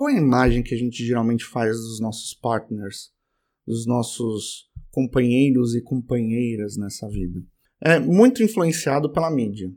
Qual 0.01 0.09
é 0.09 0.15
a 0.15 0.19
imagem 0.19 0.63
que 0.63 0.73
a 0.73 0.77
gente 0.79 1.05
geralmente 1.05 1.45
faz 1.45 1.77
dos 1.77 1.99
nossos 1.99 2.33
partners, 2.33 3.11
dos 3.67 3.85
nossos 3.85 4.67
companheiros 4.89 5.75
e 5.75 5.81
companheiras 5.83 6.75
nessa 6.75 7.07
vida? 7.07 7.39
É 7.79 7.99
muito 7.99 8.41
influenciado 8.41 9.13
pela 9.13 9.29
mídia. 9.29 9.71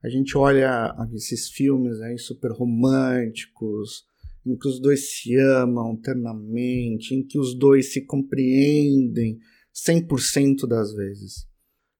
A 0.00 0.08
gente 0.08 0.38
olha 0.38 0.94
esses 1.12 1.50
filmes 1.50 2.00
aí 2.02 2.16
super 2.20 2.52
românticos, 2.52 4.04
em 4.46 4.56
que 4.56 4.68
os 4.68 4.80
dois 4.80 5.18
se 5.18 5.34
amam 5.34 5.94
eternamente, 5.94 7.16
em 7.16 7.26
que 7.26 7.36
os 7.36 7.58
dois 7.58 7.92
se 7.92 8.06
compreendem 8.06 9.40
100% 9.74 10.68
das 10.68 10.94
vezes. 10.94 11.48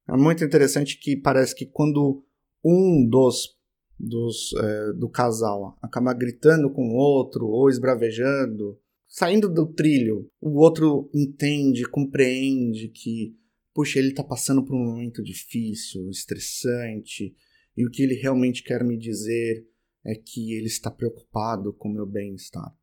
É 0.09 0.17
muito 0.17 0.45
interessante 0.45 0.97
que 0.97 1.17
parece 1.17 1.57
que 1.57 1.67
quando 1.67 2.25
um 2.65 3.05
dos, 3.05 3.58
dos 3.99 4.53
é, 4.55 4.93
do 4.93 5.09
casal 5.09 5.77
acaba 5.83 6.15
gritando 6.15 6.71
com 6.71 6.91
o 6.91 6.97
outro 6.97 7.47
ou 7.47 7.69
esbravejando, 7.69 8.79
saindo 9.09 9.49
do 9.49 9.67
trilho, 9.67 10.31
o 10.41 10.61
outro 10.61 11.11
entende, 11.15 11.83
compreende 11.85 12.89
que, 12.89 13.37
puxa, 13.75 13.99
ele 13.99 14.09
está 14.09 14.23
passando 14.23 14.65
por 14.65 14.75
um 14.77 14.85
momento 14.85 15.23
difícil, 15.23 16.09
estressante, 16.11 17.35
e 17.77 17.87
o 17.87 17.91
que 17.91 18.03
ele 18.03 18.15
realmente 18.15 18.63
quer 18.63 18.85
me 18.85 18.97
dizer 18.97 19.67
é 20.05 20.15
que 20.15 20.55
ele 20.55 20.67
está 20.67 20.91
preocupado 20.91 21.73
com 21.73 21.89
o 21.89 21.93
meu 21.93 22.07
bem-estar. 22.07 22.75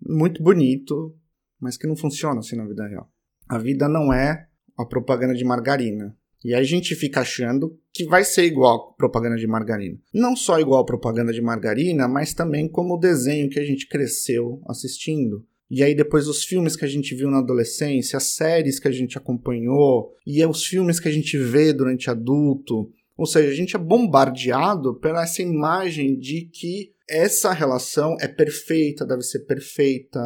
Muito 0.00 0.42
bonito, 0.42 1.16
mas 1.58 1.76
que 1.76 1.86
não 1.86 1.96
funciona 1.96 2.40
assim 2.40 2.56
na 2.56 2.66
vida 2.66 2.86
real. 2.86 3.12
A 3.48 3.58
vida 3.58 3.88
não 3.88 4.12
é 4.12 4.48
a 4.76 4.84
propaganda 4.84 5.34
de 5.34 5.44
margarina. 5.44 6.16
E 6.44 6.54
a 6.54 6.62
gente 6.62 6.94
fica 6.94 7.20
achando 7.20 7.78
que 7.92 8.04
vai 8.04 8.24
ser 8.24 8.44
igual 8.44 8.94
propaganda 8.94 9.36
de 9.36 9.46
margarina. 9.46 9.98
Não 10.12 10.34
só 10.34 10.58
igual 10.58 10.84
propaganda 10.86 11.32
de 11.32 11.42
margarina, 11.42 12.08
mas 12.08 12.32
também 12.32 12.68
como 12.68 12.94
o 12.94 12.98
desenho 12.98 13.50
que 13.50 13.58
a 13.58 13.64
gente 13.64 13.86
cresceu 13.86 14.60
assistindo. 14.66 15.44
E 15.70 15.84
aí 15.84 15.94
depois 15.94 16.26
os 16.26 16.44
filmes 16.44 16.74
que 16.74 16.84
a 16.84 16.88
gente 16.88 17.14
viu 17.14 17.30
na 17.30 17.38
adolescência, 17.38 18.16
as 18.16 18.34
séries 18.34 18.80
que 18.80 18.88
a 18.88 18.92
gente 18.92 19.16
acompanhou, 19.16 20.14
e 20.26 20.44
os 20.44 20.64
filmes 20.64 20.98
que 20.98 21.08
a 21.08 21.12
gente 21.12 21.38
vê 21.38 21.72
durante 21.72 22.10
adulto. 22.10 22.90
Ou 23.16 23.26
seja, 23.26 23.50
a 23.50 23.54
gente 23.54 23.76
é 23.76 23.78
bombardeado 23.78 24.98
pela 24.98 25.22
essa 25.22 25.42
imagem 25.42 26.18
de 26.18 26.46
que 26.52 26.92
essa 27.08 27.52
relação 27.52 28.16
é 28.20 28.26
perfeita, 28.26 29.06
deve 29.06 29.22
ser 29.22 29.40
perfeita, 29.40 30.20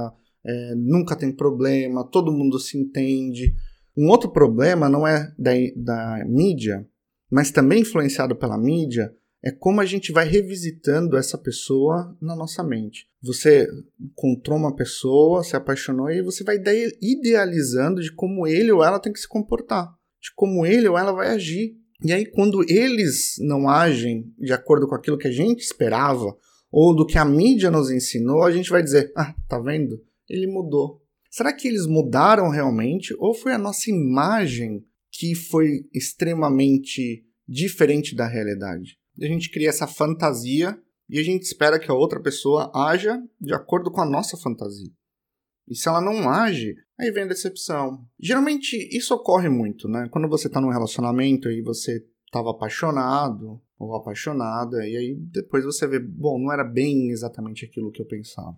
é, 0.47 0.75
nunca 0.77 1.17
tem 1.17 1.33
problema, 1.33 2.09
todo 2.09 2.33
mundo 2.33 2.59
se 2.59 2.79
entende. 2.79 3.55
Um 3.97 4.09
outro 4.09 4.31
problema 4.31 4.89
não 4.89 5.07
é 5.07 5.33
da, 5.39 5.53
da 5.77 6.25
mídia, 6.27 6.87
mas 7.31 7.51
também 7.51 7.83
influenciado 7.83 8.35
pela 8.35 8.59
mídia, 8.59 9.15
é 9.43 9.51
como 9.51 9.81
a 9.81 9.85
gente 9.85 10.11
vai 10.11 10.27
revisitando 10.27 11.19
essa 11.19 11.37
pessoa 11.37 12.17
na 12.21 12.35
nossa 12.35 12.65
mente. 12.65 13.07
Você 13.23 13.69
encontrou 14.01 14.57
uma 14.57 14.75
pessoa, 14.75 15.45
se 15.45 15.55
apaixonou 15.55 16.11
e 16.11 16.23
você 16.23 16.43
vai 16.43 16.57
idealizando 17.01 18.01
de 18.01 18.11
como 18.11 18.47
ele 18.47 18.73
ou 18.73 18.83
ela 18.83 18.99
tem 18.99 19.13
que 19.13 19.21
se 19.21 19.29
comportar, 19.29 19.95
de 20.21 20.33
como 20.35 20.65
ele 20.65 20.89
ou 20.89 20.97
ela 20.97 21.13
vai 21.13 21.29
agir. 21.29 21.77
E 22.03 22.13
aí, 22.13 22.25
quando 22.25 22.65
eles 22.69 23.35
não 23.39 23.69
agem 23.69 24.33
de 24.39 24.53
acordo 24.53 24.89
com 24.89 24.95
aquilo 24.95 25.19
que 25.19 25.29
a 25.29 25.33
gente 25.33 25.61
esperava, 25.61 26.37
ou 26.71 26.95
do 26.95 27.07
que 27.07 27.17
a 27.17 27.25
mídia 27.25 27.71
nos 27.71 27.91
ensinou, 27.91 28.43
a 28.43 28.51
gente 28.51 28.71
vai 28.71 28.83
dizer: 28.83 29.13
ah, 29.17 29.35
tá 29.49 29.59
vendo? 29.59 30.03
Ele 30.29 30.47
mudou. 30.47 31.04
Será 31.35 31.53
que 31.53 31.67
eles 31.67 31.85
mudaram 31.85 32.49
realmente 32.49 33.13
ou 33.19 33.35
foi 33.35 33.53
a 33.53 33.59
nossa 33.59 33.91
imagem 33.91 34.87
que 35.11 35.35
foi 35.35 35.85
extremamente 35.93 37.27
diferente 37.45 38.15
da 38.15 38.25
realidade? 38.25 38.97
A 39.21 39.27
gente 39.27 39.51
cria 39.51 39.69
essa 39.69 39.89
fantasia 39.89 40.81
e 41.11 41.19
a 41.19 41.25
gente 41.25 41.43
espera 41.43 41.81
que 41.81 41.91
a 41.91 41.95
outra 41.95 42.23
pessoa 42.23 42.71
haja 42.73 43.21
de 43.41 43.53
acordo 43.53 43.91
com 43.91 44.01
a 44.01 44.09
nossa 44.09 44.37
fantasia. 44.37 44.93
E 45.67 45.75
se 45.75 45.89
ela 45.89 46.01
não 46.01 46.31
age, 46.31 46.77
aí 46.97 47.11
vem 47.11 47.25
a 47.25 47.27
decepção. 47.29 48.07
Geralmente 48.17 48.77
isso 48.97 49.13
ocorre 49.13 49.49
muito, 49.49 49.89
né? 49.89 50.09
Quando 50.13 50.29
você 50.29 50.47
está 50.47 50.61
num 50.61 50.71
relacionamento 50.71 51.51
e 51.51 51.63
você 51.63 52.01
estava 52.27 52.53
apaixonado 52.53 53.61
ou 53.77 53.97
apaixonada, 53.97 54.87
e 54.87 54.97
aí 54.97 55.17
depois 55.33 55.65
você 55.65 55.85
vê, 55.89 55.99
bom, 55.99 56.39
não 56.39 56.53
era 56.53 56.63
bem 56.63 57.11
exatamente 57.11 57.65
aquilo 57.65 57.91
que 57.91 58.01
eu 58.01 58.07
pensava. 58.07 58.57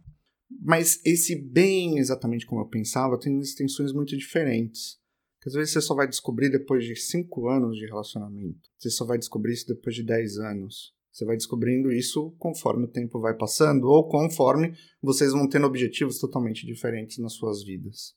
Mas 0.63 1.01
esse 1.05 1.35
bem 1.35 1.99
exatamente 1.99 2.47
como 2.47 2.61
eu 2.61 2.69
pensava 2.69 3.19
tem 3.19 3.39
extensões 3.41 3.93
muito 3.93 4.17
diferentes. 4.17 4.99
Que 5.41 5.49
às 5.49 5.55
vezes 5.55 5.73
você 5.73 5.81
só 5.81 5.95
vai 5.95 6.09
descobrir 6.09 6.51
depois 6.51 6.85
de 6.85 6.97
5 6.97 7.49
anos 7.49 7.77
de 7.77 7.87
relacionamento. 7.87 8.69
Você 8.79 8.91
só 8.91 9.05
vai 9.05 9.19
descobrir 9.19 9.55
isso 9.55 9.67
depois 9.67 9.95
de 9.95 10.03
10 10.03 10.39
anos. 10.39 10.95
Você 11.13 11.25
vai 11.25 11.37
descobrindo 11.37 11.91
isso 11.91 12.35
conforme 12.39 12.85
o 12.85 12.91
tempo 12.91 13.19
vai 13.19 13.35
passando 13.35 13.85
ou 13.85 14.07
conforme 14.07 14.75
vocês 15.01 15.33
vão 15.33 15.49
tendo 15.49 15.67
objetivos 15.67 16.19
totalmente 16.19 16.67
diferentes 16.67 17.19
nas 17.19 17.33
suas 17.33 17.65
vidas. 17.65 18.15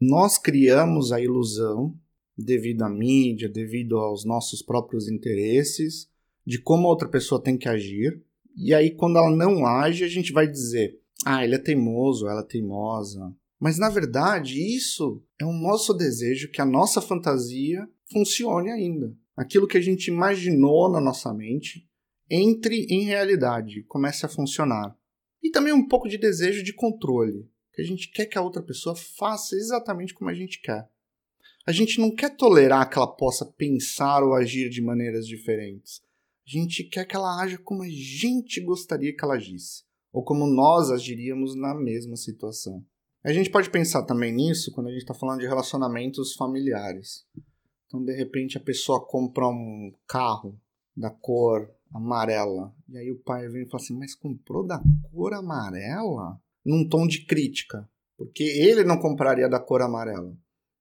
Nós 0.00 0.38
criamos 0.38 1.12
a 1.12 1.20
ilusão, 1.20 1.94
devido 2.36 2.82
à 2.82 2.88
mídia, 2.88 3.48
devido 3.48 3.98
aos 3.98 4.24
nossos 4.24 4.62
próprios 4.62 5.08
interesses, 5.08 6.08
de 6.46 6.58
como 6.58 6.86
a 6.86 6.90
outra 6.90 7.08
pessoa 7.08 7.42
tem 7.42 7.58
que 7.58 7.68
agir. 7.68 8.22
E 8.56 8.72
aí, 8.72 8.92
quando 8.92 9.18
ela 9.18 9.30
não 9.30 9.66
age, 9.66 10.04
a 10.04 10.08
gente 10.08 10.32
vai 10.32 10.46
dizer: 10.46 10.98
ah, 11.24 11.44
ele 11.44 11.56
é 11.56 11.58
teimoso, 11.58 12.28
ela 12.28 12.40
é 12.40 12.46
teimosa. 12.46 13.34
Mas 13.58 13.78
na 13.78 13.88
verdade, 13.88 14.58
isso 14.58 15.22
é 15.38 15.44
o 15.44 15.52
nosso 15.52 15.92
desejo 15.92 16.50
que 16.50 16.60
a 16.60 16.66
nossa 16.66 17.00
fantasia 17.00 17.88
funcione 18.12 18.70
ainda. 18.70 19.14
Aquilo 19.36 19.66
que 19.66 19.76
a 19.76 19.80
gente 19.80 20.08
imaginou 20.08 20.90
na 20.90 21.00
nossa 21.00 21.32
mente 21.34 21.88
entre 22.30 22.86
em 22.90 23.04
realidade, 23.04 23.82
comece 23.84 24.26
a 24.26 24.28
funcionar. 24.28 24.96
E 25.42 25.50
também 25.50 25.72
um 25.72 25.86
pouco 25.86 26.08
de 26.08 26.18
desejo 26.18 26.62
de 26.62 26.72
controle, 26.74 27.48
que 27.72 27.80
a 27.80 27.84
gente 27.84 28.10
quer 28.10 28.26
que 28.26 28.36
a 28.36 28.42
outra 28.42 28.62
pessoa 28.62 28.94
faça 28.94 29.56
exatamente 29.56 30.12
como 30.12 30.28
a 30.28 30.34
gente 30.34 30.60
quer. 30.60 30.88
A 31.66 31.72
gente 31.72 32.00
não 32.00 32.14
quer 32.14 32.36
tolerar 32.36 32.88
que 32.88 32.98
ela 32.98 33.06
possa 33.06 33.44
pensar 33.44 34.22
ou 34.22 34.34
agir 34.34 34.68
de 34.68 34.82
maneiras 34.82 35.26
diferentes. 35.26 36.02
A 36.46 36.50
gente 36.50 36.84
quer 36.84 37.06
que 37.06 37.16
ela 37.16 37.40
haja 37.40 37.58
como 37.58 37.82
a 37.82 37.88
gente 37.88 38.60
gostaria 38.60 39.14
que 39.14 39.24
ela 39.24 39.34
agisse 39.34 39.87
ou 40.12 40.22
como 40.22 40.46
nós 40.46 40.90
agiríamos 40.90 41.54
na 41.54 41.74
mesma 41.74 42.16
situação. 42.16 42.84
A 43.24 43.32
gente 43.32 43.50
pode 43.50 43.70
pensar 43.70 44.04
também 44.04 44.32
nisso 44.32 44.72
quando 44.72 44.86
a 44.86 44.90
gente 44.90 45.02
está 45.02 45.14
falando 45.14 45.40
de 45.40 45.46
relacionamentos 45.46 46.34
familiares. 46.34 47.26
Então, 47.86 48.04
de 48.04 48.14
repente, 48.14 48.56
a 48.56 48.60
pessoa 48.60 49.04
compra 49.04 49.48
um 49.48 49.92
carro 50.06 50.58
da 50.96 51.10
cor 51.10 51.70
amarela. 51.92 52.74
E 52.88 52.98
aí 52.98 53.10
o 53.10 53.18
pai 53.18 53.48
vem 53.48 53.62
e 53.62 53.68
fala 53.68 53.82
assim: 53.82 53.98
Mas 53.98 54.14
comprou 54.14 54.66
da 54.66 54.80
cor 55.10 55.32
amarela? 55.34 56.40
Num 56.64 56.88
tom 56.88 57.06
de 57.06 57.24
crítica. 57.24 57.88
Porque 58.16 58.42
ele 58.42 58.84
não 58.84 58.98
compraria 58.98 59.48
da 59.48 59.60
cor 59.60 59.80
amarela. 59.80 60.36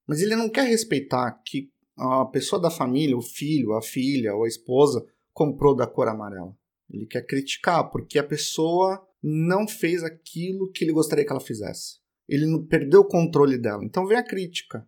Mas 0.05 0.21
ele 0.21 0.35
não 0.35 0.49
quer 0.49 0.67
respeitar 0.67 1.31
que 1.45 1.71
a 1.97 2.25
pessoa 2.25 2.61
da 2.61 2.69
família, 2.69 3.17
o 3.17 3.21
filho, 3.21 3.73
a 3.73 3.81
filha 3.81 4.35
ou 4.35 4.43
a 4.43 4.47
esposa, 4.47 5.05
comprou 5.33 5.75
da 5.75 5.87
cor 5.87 6.07
amarela. 6.07 6.55
Ele 6.89 7.05
quer 7.05 7.25
criticar, 7.25 7.89
porque 7.89 8.17
a 8.17 8.23
pessoa 8.23 9.06
não 9.21 9.67
fez 9.67 10.03
aquilo 10.03 10.71
que 10.71 10.83
ele 10.83 10.93
gostaria 10.93 11.25
que 11.25 11.31
ela 11.31 11.39
fizesse. 11.39 11.99
Ele 12.27 12.45
perdeu 12.67 13.01
o 13.01 13.07
controle 13.07 13.57
dela. 13.57 13.83
Então 13.83 14.05
vem 14.05 14.17
a 14.17 14.23
crítica. 14.23 14.87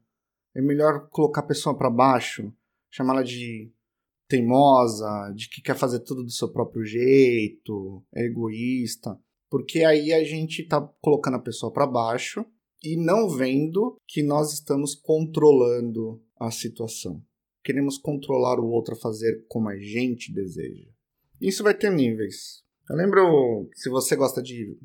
É 0.55 0.61
melhor 0.61 1.09
colocar 1.09 1.41
a 1.41 1.47
pessoa 1.47 1.77
para 1.77 1.89
baixo, 1.89 2.53
chamá-la 2.89 3.23
de 3.23 3.71
teimosa, 4.27 5.33
de 5.35 5.49
que 5.49 5.61
quer 5.61 5.75
fazer 5.75 6.01
tudo 6.01 6.23
do 6.23 6.31
seu 6.31 6.51
próprio 6.51 6.85
jeito, 6.85 8.03
é 8.13 8.25
egoísta, 8.25 9.19
porque 9.49 9.83
aí 9.83 10.13
a 10.13 10.23
gente 10.23 10.61
está 10.61 10.79
colocando 11.01 11.35
a 11.35 11.41
pessoa 11.41 11.73
para 11.73 11.87
baixo 11.87 12.45
e 12.83 12.95
não 12.95 13.27
vendo 13.27 13.97
que 14.07 14.21
nós 14.21 14.53
estamos 14.53 14.93
controlando 14.95 16.21
a 16.39 16.51
situação. 16.51 17.23
Queremos 17.63 17.97
controlar 17.97 18.59
o 18.59 18.69
outro 18.69 18.93
a 18.93 18.99
fazer 18.99 19.45
como 19.47 19.67
a 19.67 19.77
gente 19.77 20.31
deseja. 20.31 20.89
Isso 21.41 21.63
vai 21.63 21.73
ter 21.73 21.91
níveis. 21.91 22.63
Eu 22.89 22.95
lembro, 22.95 23.69
se 23.75 23.87
você 23.87 24.15
gosta 24.15 24.41
de 24.41 24.75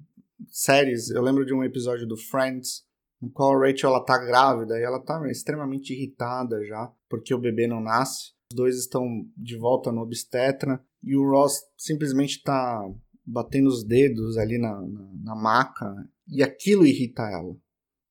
séries, 0.51 1.09
eu 1.09 1.23
lembro 1.23 1.47
de 1.47 1.55
um 1.55 1.64
episódio 1.64 2.07
do 2.07 2.19
Friends, 2.19 2.85
no 3.19 3.31
qual 3.31 3.55
a 3.55 3.67
Rachel 3.67 3.88
ela 3.88 4.05
tá 4.05 4.19
grávida 4.19 4.79
e 4.79 4.83
ela 4.83 5.01
tá 5.01 5.27
extremamente 5.31 5.95
irritada 5.95 6.62
já, 6.67 6.93
porque 7.09 7.33
o 7.33 7.38
bebê 7.38 7.67
não 7.67 7.81
nasce. 7.81 8.35
Os 8.53 8.57
dois 8.57 8.77
estão 8.77 9.27
de 9.35 9.57
volta 9.57 9.90
no 9.90 10.03
obstetra 10.03 10.85
e 11.03 11.17
o 11.17 11.31
Ross 11.31 11.62
simplesmente 11.79 12.43
tá 12.43 12.87
batendo 13.25 13.69
os 13.69 13.83
dedos 13.83 14.37
ali 14.37 14.59
na, 14.59 14.83
na, 14.83 15.11
na 15.23 15.35
maca 15.35 16.07
e 16.29 16.43
aquilo 16.43 16.85
irrita 16.85 17.23
ela, 17.23 17.57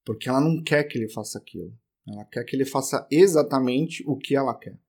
porque 0.03 0.27
ela 0.27 0.41
não 0.41 0.63
quer 0.63 0.85
que 0.85 0.97
ele 0.97 1.07
faça 1.07 1.37
aquilo. 1.37 1.71
Ela 2.07 2.25
quer 2.25 2.43
que 2.45 2.55
ele 2.55 2.65
faça 2.65 3.07
exatamente 3.11 4.03
o 4.07 4.17
que 4.17 4.35
ela 4.35 4.57
quer. 4.57 4.79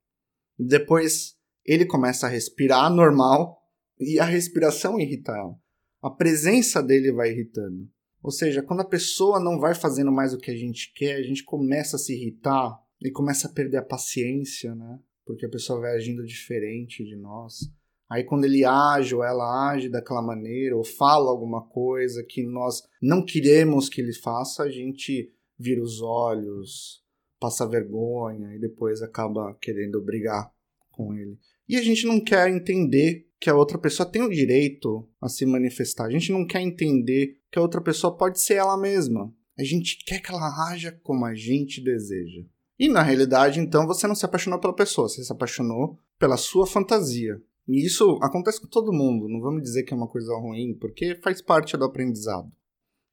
Depois 0.59 1.37
ele 1.63 1.85
começa 1.85 2.27
a 2.27 2.31
respirar 2.31 2.91
normal 2.91 3.61
e 3.99 4.19
a 4.19 4.25
respiração 4.25 4.99
irrita 4.99 5.33
ela. 5.33 5.55
A 6.03 6.11
presença 6.11 6.83
dele 6.83 7.13
vai 7.13 7.31
irritando. 7.31 7.89
Ou 8.23 8.31
seja, 8.31 8.63
quando 8.63 8.81
a 8.81 8.89
pessoa 8.89 9.39
não 9.39 9.59
vai 9.59 9.75
fazendo 9.75 10.11
mais 10.11 10.33
o 10.33 10.39
que 10.39 10.51
a 10.51 10.57
gente 10.57 10.93
quer, 10.95 11.17
a 11.17 11.23
gente 11.23 11.45
começa 11.45 11.97
a 11.97 11.99
se 11.99 12.15
irritar 12.15 12.79
e 13.03 13.11
começa 13.11 13.49
a 13.49 13.53
perder 13.53 13.79
a 13.79 13.85
paciência, 13.85 14.75
né? 14.75 14.99
Porque 15.27 15.47
a 15.47 15.49
pessoa 15.49 15.81
vai 15.81 15.95
agindo 15.95 16.25
diferente 16.25 17.05
de 17.05 17.17
nós. 17.17 17.71
Aí 18.09 18.25
quando 18.25 18.45
ele 18.45 18.65
age 18.65 19.15
ou 19.15 19.25
ela 19.25 19.71
age 19.71 19.89
daquela 19.89 20.23
maneira 20.23 20.77
ou 20.77 20.85
fala 20.85 21.31
alguma 21.31 21.67
coisa 21.67 22.23
que 22.23 22.43
nós 22.43 22.83
não 23.01 23.25
queremos 23.25 23.89
que 23.89 24.01
ele 24.01 24.13
faça, 24.13 24.63
a 24.63 24.71
gente 24.71 25.33
vira 25.59 25.83
os 25.83 26.01
olhos, 26.01 27.03
passa 27.41 27.69
vergonha 27.69 28.55
e 28.55 28.59
depois 28.59 29.03
acaba 29.03 29.55
querendo 29.61 30.03
brigar 30.03 30.51
com 30.91 31.15
ele. 31.15 31.39
E 31.69 31.77
a 31.77 31.83
gente 31.83 32.07
não 32.07 32.21
quer 32.21 32.49
entender 32.49 33.27
que 33.41 33.51
a 33.51 33.55
outra 33.55 33.79
pessoa 33.79 34.09
tem 34.09 34.23
o 34.23 34.31
direito 34.31 35.09
a 35.21 35.29
se 35.29 35.45
manifestar. 35.45 36.07
A 36.07 36.11
gente 36.11 36.33
não 36.33 36.47
quer 36.47 36.61
entender 36.61 37.39
que 37.51 37.59
a 37.59 37.63
outra 37.63 37.81
pessoa 37.81 38.17
pode 38.17 38.41
ser 38.41 38.55
ela 38.55 38.77
mesma. 38.77 39.33
A 39.59 39.63
gente 39.63 40.03
quer 40.05 40.21
que 40.21 40.31
ela 40.31 40.67
haja 40.67 40.99
como 41.03 41.25
a 41.25 41.35
gente 41.35 41.83
deseja. 41.83 42.43
E 42.79 42.89
na 42.89 43.03
realidade, 43.03 43.61
então, 43.61 43.87
você 43.87 44.07
não 44.07 44.15
se 44.15 44.25
apaixonou 44.25 44.59
pela 44.59 44.75
pessoa, 44.75 45.09
você 45.09 45.23
se 45.23 45.33
apaixonou 45.33 45.99
pela 46.19 46.37
sua 46.37 46.67
fantasia. 46.67 47.41
E 47.69 47.87
isso 47.87 48.19
acontece 48.21 48.61
com 48.61 48.67
todo 48.67 48.93
mundo, 48.93 49.29
não 49.29 49.41
vamos 49.41 49.63
dizer 49.63 49.85
que 49.85 49.95
é 49.95 49.97
uma 49.97 50.09
coisa 50.09 50.35
ruim, 50.35 50.77
porque 50.79 51.15
faz 51.23 51.41
parte 51.41 51.77
do 51.77 51.85
aprendizado. 51.85 52.51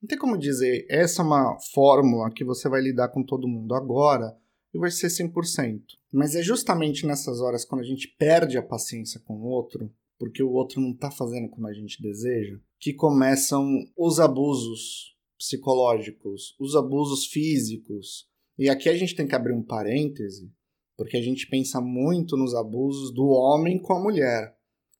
Não 0.02 0.08
tem 0.08 0.18
como 0.18 0.38
dizer, 0.38 0.86
essa 0.90 1.22
é 1.22 1.26
uma 1.26 1.58
fórmula 1.74 2.32
que 2.32 2.44
você 2.44 2.68
vai 2.68 2.82
lidar 2.82 3.10
com 3.10 3.24
todo 3.24 3.48
mundo 3.48 3.76
agora 3.76 4.36
e 4.74 4.80
vai 4.80 4.92
ser 4.92 5.08
100%. 5.08 5.82
Mas 6.12 6.36
é 6.36 6.42
justamente 6.42 7.06
nessas 7.06 7.42
horas 7.42 7.66
quando 7.66 7.82
a 7.82 7.86
gente 7.86 8.08
perde 8.18 8.58
a 8.58 8.64
paciência 8.64 9.20
com 9.20 9.36
o 9.36 9.44
outro, 9.44 9.92
porque 10.18 10.44
o 10.44 10.52
outro 10.52 10.80
não 10.80 10.92
está 10.92 11.10
fazendo 11.10 11.50
como 11.50 11.68
a 11.68 11.74
gente 11.74 12.02
deseja, 12.02 12.60
que 12.80 12.94
começam 12.94 13.66
os 13.98 14.20
abusos 14.20 15.16
psicológicos, 15.38 16.56
os 16.60 16.76
abusos 16.76 17.26
físicos. 17.26 18.28
E 18.58 18.70
aqui 18.70 18.88
a 18.90 18.96
gente 18.96 19.16
tem 19.16 19.28
que 19.28 19.36
abrir 19.36 19.54
um 19.54 19.64
parêntese, 19.64 20.52
porque 20.96 21.18
a 21.18 21.22
gente 21.22 21.48
pensa 21.48 21.82
muito 21.82 22.38
nos 22.38 22.54
abusos 22.54 23.12
do 23.14 23.26
homem 23.28 23.82
com 23.82 23.94
a 23.94 24.00
mulher. 24.00 24.56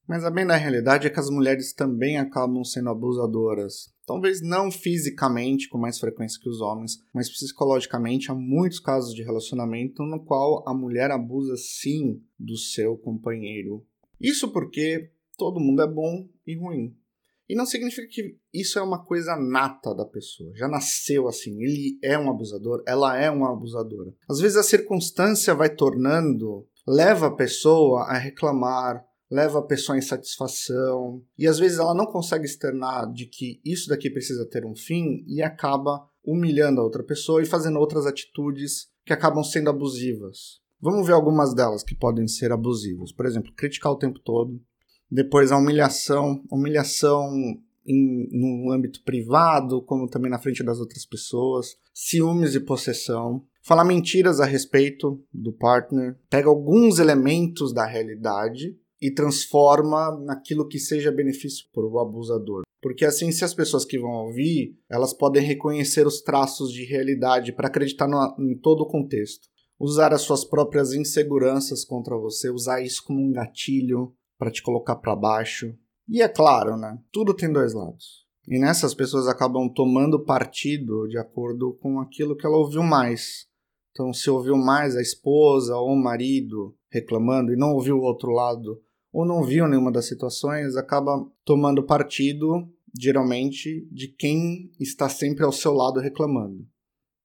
Mas 0.08 0.24
a 0.24 0.32
bem 0.32 0.46
da 0.46 0.56
realidade 0.56 1.08
é 1.08 1.10
que 1.10 1.20
as 1.20 1.30
mulheres 1.30 1.74
também 1.74 2.18
acabam 2.18 2.64
sendo 2.64 2.90
abusadoras. 2.90 3.94
Talvez 4.06 4.42
não 4.42 4.72
fisicamente 4.72 5.70
com 5.70 5.78
mais 5.78 6.00
frequência 6.00 6.40
que 6.42 6.50
os 6.50 6.60
homens, 6.60 6.98
mas 7.14 7.30
psicologicamente 7.30 8.30
há 8.30 8.36
muitos 8.36 8.80
casos 8.80 9.14
de 9.14 9.24
relacionamento 9.24 10.04
no 10.04 10.24
qual 10.24 10.68
a 10.68 10.74
mulher 10.74 11.12
abusa 11.12 11.56
sim 11.56 12.22
do 12.38 12.58
seu 12.58 12.98
companheiro. 12.98 13.86
Isso 14.20 14.52
porque 14.52 15.12
todo 15.38 15.60
mundo 15.60 15.82
é 15.82 15.88
bom 15.88 16.28
e 16.46 16.58
ruim. 16.58 16.96
E 17.52 17.56
não 17.56 17.66
significa 17.66 18.08
que 18.08 18.38
isso 18.54 18.80
é 18.80 18.82
uma 18.82 19.04
coisa 19.04 19.36
nata 19.36 19.94
da 19.94 20.06
pessoa. 20.06 20.56
Já 20.56 20.70
nasceu 20.70 21.28
assim. 21.28 21.62
Ele 21.62 22.00
é 22.02 22.18
um 22.18 22.30
abusador, 22.30 22.82
ela 22.88 23.18
é 23.18 23.30
uma 23.30 23.52
abusadora. 23.52 24.14
Às 24.30 24.40
vezes 24.40 24.56
a 24.56 24.64
circunstância 24.64 25.54
vai 25.54 25.70
tornando, 25.70 26.66
leva 26.88 27.28
a 27.28 27.36
pessoa 27.36 28.04
a 28.04 28.18
reclamar, 28.18 29.06
leva 29.32 29.60
a 29.60 29.64
pessoa 29.64 29.96
à 29.96 29.98
insatisfação, 29.98 31.24
e 31.40 31.48
às 31.48 31.58
vezes 31.58 31.80
ela 31.80 31.96
não 31.96 32.06
consegue 32.06 32.44
externar 32.44 33.10
de 33.14 33.26
que 33.26 33.62
isso 33.64 33.88
daqui 33.88 34.10
precisa 34.10 34.46
ter 34.46 34.66
um 34.66 34.76
fim 34.76 35.24
e 35.26 35.42
acaba 35.42 36.06
humilhando 36.24 36.82
a 36.82 36.84
outra 36.84 37.02
pessoa 37.02 37.42
e 37.42 37.46
fazendo 37.46 37.80
outras 37.80 38.06
atitudes 38.06 38.90
que 39.06 39.14
acabam 39.14 39.42
sendo 39.42 39.70
abusivas. 39.70 40.60
Vamos 40.82 41.08
ver 41.08 41.14
algumas 41.14 41.54
delas 41.54 41.82
que 41.82 41.96
podem 41.96 42.28
ser 42.28 42.52
abusivas. 42.52 43.12
Por 43.12 43.26
exemplo, 43.26 43.54
criticar 43.56 43.92
o 43.92 43.98
tempo 43.98 44.20
todo. 44.20 44.60
Depois 45.10 45.52
a 45.52 45.58
humilhação, 45.58 46.44
humilhação 46.52 47.32
em, 47.86 48.28
no 48.32 48.72
âmbito 48.72 49.04
privado, 49.04 49.82
como 49.84 50.10
também 50.10 50.30
na 50.30 50.40
frente 50.40 50.64
das 50.64 50.80
outras 50.80 51.06
pessoas. 51.06 51.78
Ciúmes 51.94 52.56
e 52.56 52.60
possessão. 52.60 53.44
Falar 53.62 53.86
mentiras 53.86 54.40
a 54.40 54.46
respeito 54.46 55.24
do 55.32 55.54
partner. 55.54 56.18
Pega 56.30 56.50
alguns 56.50 56.98
elementos 56.98 57.72
da 57.72 57.86
realidade 57.86 58.76
e 59.02 59.12
transforma 59.12 60.12
naquilo 60.24 60.68
que 60.68 60.78
seja 60.78 61.12
benefício 61.12 61.66
para 61.74 61.86
o 61.86 62.00
abusador. 62.00 62.62
Porque 62.82 63.06
assim, 63.06 63.32
se 63.32 63.44
as 63.44 63.54
pessoas 63.54 63.84
que 63.84 64.00
vão 64.00 64.12
ouvir, 64.26 64.76
elas 64.90 65.14
podem 65.14 65.44
reconhecer 65.44 66.06
os 66.06 66.22
traços 66.22 66.72
de 66.72 66.84
realidade 66.84 67.52
para 67.54 67.68
acreditar 67.68 68.08
no, 68.08 68.36
em 68.40 68.58
todo 68.58 68.82
o 68.82 68.88
contexto. 68.88 69.48
Usar 69.80 70.14
as 70.14 70.22
suas 70.22 70.46
próprias 70.46 70.94
inseguranças 70.94 71.84
contra 71.84 72.18
você, 72.18 72.50
usar 72.50 72.82
isso 72.82 73.04
como 73.04 73.20
um 73.20 73.32
gatilho 73.32 74.14
para 74.38 74.52
te 74.52 74.62
colocar 74.62 74.96
para 74.96 75.16
baixo. 75.16 75.76
E 76.08 76.22
é 76.22 76.28
claro, 76.28 76.78
né? 76.78 76.98
Tudo 77.12 77.34
tem 77.34 77.52
dois 77.52 77.74
lados. 77.74 78.26
E 78.48 78.60
nessas 78.60 78.94
pessoas 78.94 79.28
acabam 79.28 79.72
tomando 79.74 80.24
partido 80.24 81.08
de 81.08 81.18
acordo 81.18 81.78
com 81.80 82.00
aquilo 82.00 82.36
que 82.36 82.46
ela 82.46 82.58
ouviu 82.58 82.84
mais. 82.84 83.48
Então, 83.92 84.14
se 84.14 84.30
ouviu 84.30 84.56
mais 84.56 84.96
a 84.96 85.02
esposa 85.02 85.76
ou 85.76 85.94
o 85.94 86.02
marido 86.02 86.76
reclamando 86.92 87.54
e 87.54 87.58
não 87.58 87.74
ouviu 87.74 87.98
o 87.98 88.04
outro 88.04 88.32
lado 88.32 88.82
ou 89.12 89.26
não 89.26 89.44
viu 89.44 89.68
nenhuma 89.68 89.92
das 89.92 90.08
situações, 90.08 90.76
acaba 90.76 91.26
tomando 91.44 91.86
partido, 91.86 92.68
geralmente, 92.98 93.88
de 93.92 94.08
quem 94.08 94.72
está 94.80 95.10
sempre 95.10 95.44
ao 95.44 95.52
seu 95.52 95.74
lado 95.74 96.00
reclamando. 96.00 96.66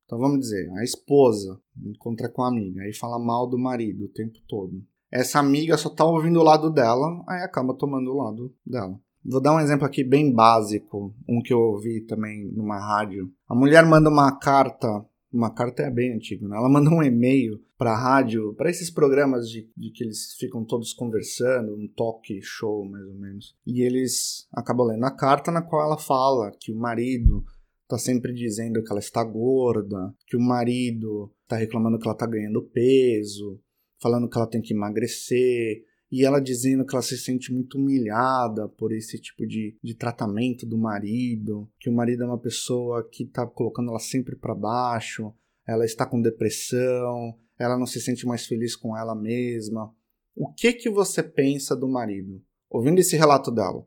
Então 0.04 0.18
vamos 0.18 0.40
dizer, 0.40 0.70
a 0.78 0.84
esposa 0.84 1.60
encontra 1.84 2.28
com 2.28 2.42
a 2.42 2.48
amiga 2.48 2.86
e 2.88 2.94
fala 2.94 3.18
mal 3.18 3.48
do 3.48 3.58
marido 3.58 4.04
o 4.04 4.12
tempo 4.12 4.38
todo. 4.46 4.82
Essa 5.10 5.38
amiga 5.38 5.76
só 5.76 5.88
está 5.88 6.04
ouvindo 6.04 6.40
o 6.40 6.44
lado 6.44 6.70
dela, 6.70 7.24
aí 7.28 7.42
acaba 7.42 7.74
tomando 7.74 8.12
o 8.12 8.16
lado 8.16 8.54
dela. 8.64 8.98
Vou 9.24 9.40
dar 9.40 9.54
um 9.54 9.60
exemplo 9.60 9.84
aqui 9.84 10.04
bem 10.04 10.32
básico, 10.32 11.12
um 11.28 11.42
que 11.42 11.52
eu 11.52 11.58
ouvi 11.58 12.00
também 12.02 12.48
numa 12.52 12.78
rádio. 12.78 13.32
A 13.48 13.54
mulher 13.54 13.84
manda 13.84 14.08
uma 14.08 14.38
carta 14.38 15.04
uma 15.36 15.52
carta 15.52 15.82
é 15.82 15.90
bem 15.90 16.14
antiga, 16.14 16.48
né? 16.48 16.56
Ela 16.56 16.68
manda 16.68 16.90
um 16.90 17.02
e-mail 17.02 17.60
para 17.76 17.92
a 17.92 17.98
rádio, 17.98 18.54
para 18.54 18.70
esses 18.70 18.90
programas 18.90 19.48
de, 19.48 19.70
de, 19.76 19.90
que 19.90 20.02
eles 20.02 20.34
ficam 20.38 20.64
todos 20.64 20.92
conversando, 20.94 21.74
um 21.74 21.86
talk 21.94 22.40
show 22.42 22.84
mais 22.88 23.04
ou 23.06 23.14
menos. 23.14 23.54
E 23.66 23.82
eles 23.82 24.48
acabam 24.52 24.86
lendo 24.86 25.04
a 25.04 25.14
carta 25.14 25.50
na 25.50 25.62
qual 25.62 25.86
ela 25.86 25.98
fala 25.98 26.50
que 26.58 26.72
o 26.72 26.76
marido 26.76 27.44
tá 27.86 27.98
sempre 27.98 28.32
dizendo 28.32 28.82
que 28.82 28.90
ela 28.90 29.00
está 29.00 29.22
gorda, 29.22 30.14
que 30.26 30.36
o 30.36 30.40
marido 30.40 31.30
tá 31.46 31.56
reclamando 31.56 31.98
que 31.98 32.08
ela 32.08 32.16
tá 32.16 32.26
ganhando 32.26 32.62
peso, 32.62 33.60
falando 34.00 34.28
que 34.28 34.36
ela 34.36 34.48
tem 34.48 34.60
que 34.60 34.74
emagrecer, 34.74 35.84
e 36.16 36.24
ela 36.24 36.40
dizendo 36.40 36.82
que 36.86 36.94
ela 36.94 37.02
se 37.02 37.18
sente 37.18 37.52
muito 37.52 37.76
humilhada 37.76 38.66
por 38.66 38.90
esse 38.90 39.18
tipo 39.18 39.46
de, 39.46 39.76
de 39.84 39.94
tratamento 39.94 40.64
do 40.64 40.78
marido, 40.78 41.68
que 41.78 41.90
o 41.90 41.92
marido 41.92 42.22
é 42.22 42.26
uma 42.26 42.38
pessoa 42.38 43.06
que 43.06 43.24
está 43.24 43.46
colocando 43.46 43.90
ela 43.90 43.98
sempre 43.98 44.34
para 44.34 44.54
baixo, 44.54 45.30
ela 45.68 45.84
está 45.84 46.06
com 46.06 46.22
depressão, 46.22 47.38
ela 47.58 47.78
não 47.78 47.84
se 47.84 48.00
sente 48.00 48.26
mais 48.26 48.46
feliz 48.46 48.74
com 48.74 48.96
ela 48.96 49.14
mesma. 49.14 49.94
O 50.34 50.50
que 50.50 50.72
que 50.72 50.88
você 50.88 51.22
pensa 51.22 51.76
do 51.76 51.86
marido 51.86 52.42
ouvindo 52.70 52.98
esse 52.98 53.14
relato 53.14 53.50
dela? 53.50 53.86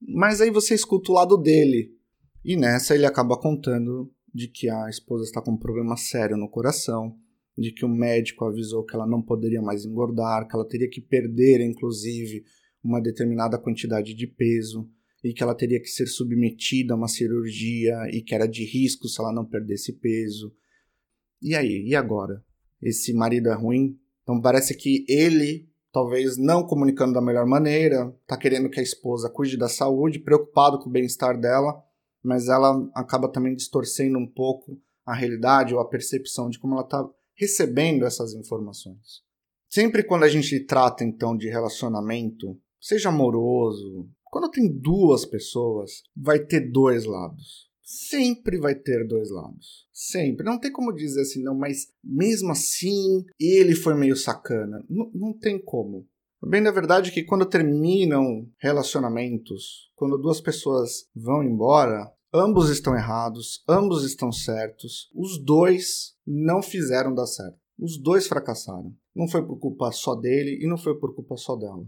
Mas 0.00 0.40
aí 0.40 0.50
você 0.50 0.74
escuta 0.74 1.12
o 1.12 1.14
lado 1.14 1.36
dele 1.36 1.96
e 2.44 2.56
nessa 2.56 2.96
ele 2.96 3.06
acaba 3.06 3.38
contando 3.38 4.12
de 4.34 4.48
que 4.48 4.68
a 4.68 4.90
esposa 4.90 5.22
está 5.22 5.40
com 5.40 5.52
um 5.52 5.56
problema 5.56 5.96
sério 5.96 6.36
no 6.36 6.50
coração 6.50 7.16
de 7.58 7.72
que 7.72 7.84
o 7.84 7.88
médico 7.88 8.44
avisou 8.44 8.84
que 8.84 8.94
ela 8.94 9.06
não 9.06 9.20
poderia 9.20 9.60
mais 9.60 9.84
engordar, 9.84 10.46
que 10.46 10.54
ela 10.54 10.66
teria 10.66 10.88
que 10.88 11.00
perder, 11.00 11.60
inclusive, 11.60 12.44
uma 12.82 13.00
determinada 13.00 13.58
quantidade 13.58 14.14
de 14.14 14.26
peso 14.28 14.88
e 15.24 15.32
que 15.32 15.42
ela 15.42 15.54
teria 15.54 15.80
que 15.80 15.88
ser 15.88 16.06
submetida 16.06 16.94
a 16.94 16.96
uma 16.96 17.08
cirurgia 17.08 17.94
e 18.12 18.22
que 18.22 18.32
era 18.32 18.46
de 18.46 18.64
risco 18.64 19.08
se 19.08 19.20
ela 19.20 19.32
não 19.32 19.44
perdesse 19.44 19.92
peso. 19.94 20.54
E 21.42 21.56
aí, 21.56 21.84
e 21.84 21.96
agora? 21.96 22.44
Esse 22.80 23.12
marido 23.12 23.48
é 23.48 23.54
ruim? 23.54 23.98
Então 24.22 24.40
parece 24.40 24.76
que 24.76 25.04
ele, 25.08 25.68
talvez 25.92 26.36
não 26.36 26.64
comunicando 26.64 27.14
da 27.14 27.20
melhor 27.20 27.44
maneira, 27.44 28.14
está 28.22 28.36
querendo 28.36 28.70
que 28.70 28.78
a 28.78 28.82
esposa 28.82 29.28
cuide 29.28 29.56
da 29.56 29.68
saúde, 29.68 30.20
preocupado 30.20 30.78
com 30.78 30.88
o 30.88 30.92
bem-estar 30.92 31.40
dela, 31.40 31.82
mas 32.22 32.48
ela 32.48 32.88
acaba 32.94 33.28
também 33.28 33.56
distorcendo 33.56 34.16
um 34.16 34.26
pouco 34.26 34.80
a 35.04 35.12
realidade 35.12 35.74
ou 35.74 35.80
a 35.80 35.88
percepção 35.88 36.48
de 36.48 36.58
como 36.58 36.74
ela 36.74 36.84
está 36.84 37.08
recebendo 37.38 38.04
essas 38.04 38.34
informações. 38.34 39.22
Sempre 39.70 40.02
quando 40.02 40.24
a 40.24 40.28
gente 40.28 40.64
trata 40.64 41.04
então 41.04 41.36
de 41.36 41.48
relacionamento, 41.48 42.58
seja 42.80 43.10
amoroso, 43.10 44.08
quando 44.24 44.50
tem 44.50 44.70
duas 44.70 45.24
pessoas, 45.24 46.02
vai 46.16 46.38
ter 46.38 46.70
dois 46.70 47.04
lados. 47.04 47.68
Sempre 47.82 48.58
vai 48.58 48.74
ter 48.74 49.06
dois 49.06 49.30
lados. 49.30 49.86
Sempre. 49.92 50.44
Não 50.44 50.58
tem 50.58 50.70
como 50.70 50.92
dizer 50.92 51.22
assim, 51.22 51.42
não, 51.42 51.56
mas 51.56 51.88
mesmo 52.04 52.50
assim 52.50 53.24
ele 53.40 53.74
foi 53.74 53.94
meio 53.94 54.16
sacana. 54.16 54.84
N 54.88 55.10
não 55.14 55.32
tem 55.32 55.58
como. 55.58 56.06
Bem, 56.46 56.60
na 56.60 56.70
verdade, 56.70 57.10
que 57.10 57.24
quando 57.24 57.46
terminam 57.46 58.46
relacionamentos, 58.58 59.90
quando 59.96 60.18
duas 60.18 60.40
pessoas 60.40 61.08
vão 61.14 61.42
embora, 61.42 62.12
Ambos 62.32 62.68
estão 62.68 62.94
errados, 62.94 63.64
ambos 63.66 64.04
estão 64.04 64.30
certos. 64.30 65.10
Os 65.14 65.42
dois 65.42 66.14
não 66.26 66.62
fizeram 66.62 67.14
dar 67.14 67.26
certo. 67.26 67.58
Os 67.78 67.96
dois 67.96 68.26
fracassaram. 68.26 68.94
Não 69.14 69.26
foi 69.26 69.46
por 69.46 69.58
culpa 69.58 69.90
só 69.92 70.14
dele 70.14 70.58
e 70.62 70.66
não 70.66 70.76
foi 70.76 70.98
por 70.98 71.14
culpa 71.14 71.36
só 71.36 71.56
dela. 71.56 71.86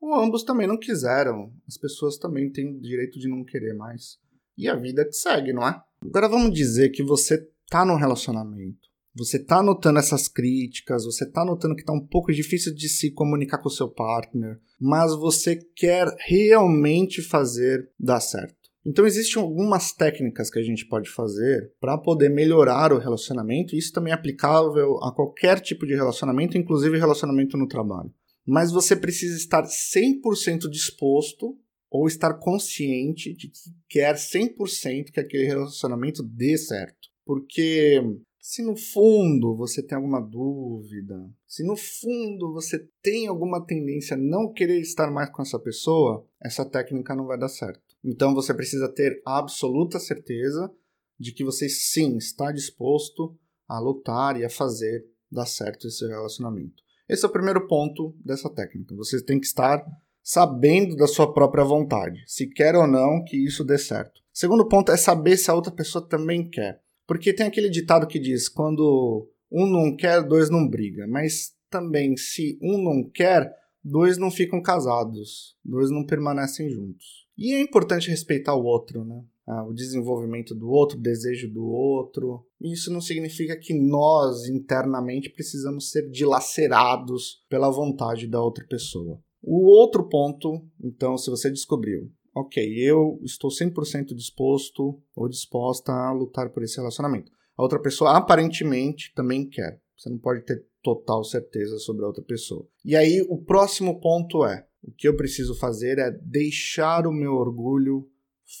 Ou 0.00 0.14
ambos 0.14 0.44
também 0.44 0.66
não 0.66 0.78
quiseram. 0.78 1.52
As 1.68 1.76
pessoas 1.76 2.16
também 2.16 2.50
têm 2.50 2.74
o 2.74 2.80
direito 2.80 3.18
de 3.18 3.28
não 3.28 3.44
querer 3.44 3.74
mais. 3.74 4.18
E 4.56 4.66
a 4.66 4.74
vida 4.74 5.04
que 5.04 5.12
segue, 5.12 5.52
não 5.52 5.66
é? 5.66 5.78
Agora 6.02 6.28
vamos 6.28 6.54
dizer 6.54 6.88
que 6.88 7.02
você 7.02 7.46
tá 7.68 7.84
num 7.84 7.96
relacionamento. 7.96 8.90
Você 9.14 9.38
tá 9.38 9.62
notando 9.62 9.98
essas 9.98 10.26
críticas, 10.26 11.04
você 11.04 11.26
tá 11.30 11.44
notando 11.44 11.76
que 11.76 11.84
tá 11.84 11.92
um 11.92 12.04
pouco 12.04 12.32
difícil 12.32 12.74
de 12.74 12.88
se 12.88 13.10
comunicar 13.10 13.58
com 13.58 13.68
o 13.68 13.72
seu 13.72 13.88
partner, 13.88 14.58
mas 14.80 15.14
você 15.14 15.56
quer 15.76 16.08
realmente 16.26 17.20
fazer 17.20 17.90
dar 18.00 18.20
certo. 18.20 18.61
Então 18.84 19.06
existem 19.06 19.40
algumas 19.40 19.92
técnicas 19.92 20.50
que 20.50 20.58
a 20.58 20.62
gente 20.62 20.86
pode 20.86 21.08
fazer 21.08 21.72
para 21.80 21.96
poder 21.96 22.28
melhorar 22.28 22.92
o 22.92 22.98
relacionamento, 22.98 23.74
e 23.74 23.78
isso 23.78 23.92
também 23.92 24.12
é 24.12 24.14
aplicável 24.14 24.98
a 25.02 25.14
qualquer 25.14 25.60
tipo 25.60 25.86
de 25.86 25.94
relacionamento, 25.94 26.58
inclusive 26.58 26.98
relacionamento 26.98 27.56
no 27.56 27.68
trabalho. 27.68 28.12
mas 28.44 28.72
você 28.72 28.96
precisa 28.96 29.36
estar 29.36 29.62
100% 29.62 30.68
disposto 30.68 31.56
ou 31.88 32.06
estar 32.06 32.34
consciente 32.34 33.34
de 33.34 33.48
que 33.48 33.58
quer 33.88 34.16
100% 34.16 35.12
que 35.12 35.20
aquele 35.20 35.44
relacionamento 35.44 36.22
dê 36.22 36.56
certo. 36.56 37.08
Porque 37.24 38.02
se 38.40 38.62
no 38.62 38.74
fundo 38.76 39.54
você 39.54 39.82
tem 39.82 39.96
alguma 39.96 40.20
dúvida, 40.20 41.30
se 41.46 41.64
no 41.64 41.76
fundo 41.76 42.52
você 42.52 42.84
tem 43.00 43.28
alguma 43.28 43.64
tendência 43.64 44.16
a 44.16 44.20
não 44.20 44.52
querer 44.52 44.80
estar 44.80 45.10
mais 45.10 45.30
com 45.30 45.42
essa 45.42 45.58
pessoa, 45.58 46.26
essa 46.42 46.64
técnica 46.64 47.14
não 47.14 47.26
vai 47.26 47.38
dar 47.38 47.48
certo. 47.48 47.91
Então 48.04 48.34
você 48.34 48.52
precisa 48.52 48.88
ter 48.88 49.22
absoluta 49.24 49.98
certeza 49.98 50.70
de 51.18 51.32
que 51.32 51.44
você 51.44 51.68
sim 51.68 52.16
está 52.16 52.50
disposto 52.50 53.36
a 53.68 53.78
lutar 53.78 54.38
e 54.38 54.44
a 54.44 54.50
fazer 54.50 55.04
dar 55.30 55.46
certo 55.46 55.86
esse 55.86 56.06
relacionamento. 56.06 56.82
Esse 57.08 57.24
é 57.24 57.28
o 57.28 57.32
primeiro 57.32 57.66
ponto 57.66 58.14
dessa 58.24 58.50
técnica. 58.50 58.94
Você 58.96 59.22
tem 59.24 59.38
que 59.38 59.46
estar 59.46 59.84
sabendo 60.22 60.96
da 60.96 61.06
sua 61.06 61.32
própria 61.32 61.64
vontade, 61.64 62.22
se 62.26 62.46
quer 62.46 62.74
ou 62.74 62.86
não 62.86 63.24
que 63.24 63.36
isso 63.36 63.64
dê 63.64 63.78
certo. 63.78 64.20
Segundo 64.32 64.68
ponto 64.68 64.90
é 64.92 64.96
saber 64.96 65.36
se 65.36 65.50
a 65.50 65.54
outra 65.54 65.72
pessoa 65.72 66.06
também 66.06 66.48
quer. 66.48 66.80
Porque 67.06 67.32
tem 67.32 67.46
aquele 67.46 67.68
ditado 67.68 68.06
que 68.06 68.18
diz: 68.18 68.48
quando 68.48 69.28
um 69.50 69.66
não 69.66 69.94
quer, 69.94 70.22
dois 70.22 70.48
não 70.48 70.66
brigam. 70.66 71.06
Mas 71.08 71.52
também, 71.68 72.16
se 72.16 72.58
um 72.62 72.82
não 72.82 73.10
quer, 73.10 73.52
dois 73.84 74.16
não 74.16 74.30
ficam 74.30 74.62
casados, 74.62 75.56
dois 75.64 75.90
não 75.90 76.06
permanecem 76.06 76.70
juntos. 76.70 77.21
E 77.36 77.54
é 77.54 77.60
importante 77.60 78.10
respeitar 78.10 78.54
o 78.54 78.64
outro, 78.64 79.04
né? 79.04 79.24
Ah, 79.46 79.64
o 79.64 79.72
desenvolvimento 79.72 80.54
do 80.54 80.70
outro, 80.70 80.98
o 80.98 81.02
desejo 81.02 81.52
do 81.52 81.64
outro. 81.64 82.46
Isso 82.60 82.92
não 82.92 83.00
significa 83.00 83.58
que 83.58 83.74
nós 83.74 84.46
internamente 84.46 85.30
precisamos 85.30 85.90
ser 85.90 86.08
dilacerados 86.08 87.44
pela 87.48 87.70
vontade 87.70 88.28
da 88.28 88.40
outra 88.40 88.64
pessoa. 88.66 89.20
O 89.42 89.66
outro 89.66 90.08
ponto, 90.08 90.64
então, 90.80 91.18
se 91.18 91.28
você 91.28 91.50
descobriu 91.50 92.10
ok, 92.34 92.62
eu 92.78 93.20
estou 93.22 93.50
100% 93.50 94.14
disposto 94.14 95.00
ou 95.14 95.28
disposta 95.28 95.92
a 95.92 96.12
lutar 96.12 96.50
por 96.50 96.62
esse 96.62 96.76
relacionamento. 96.76 97.30
A 97.56 97.62
outra 97.62 97.80
pessoa 97.80 98.16
aparentemente 98.16 99.12
também 99.14 99.48
quer. 99.48 99.80
Você 99.96 100.08
não 100.08 100.18
pode 100.18 100.44
ter 100.44 100.64
total 100.82 101.22
certeza 101.22 101.78
sobre 101.78 102.04
a 102.04 102.08
outra 102.08 102.24
pessoa. 102.24 102.66
E 102.84 102.96
aí 102.96 103.24
o 103.28 103.38
próximo 103.38 104.00
ponto 104.00 104.44
é: 104.44 104.66
o 104.82 104.90
que 104.92 105.06
eu 105.06 105.16
preciso 105.16 105.54
fazer 105.54 105.98
é 105.98 106.10
deixar 106.10 107.06
o 107.06 107.12
meu 107.12 107.34
orgulho 107.34 108.08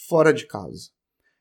fora 0.08 0.32
de 0.32 0.46
casa. 0.46 0.90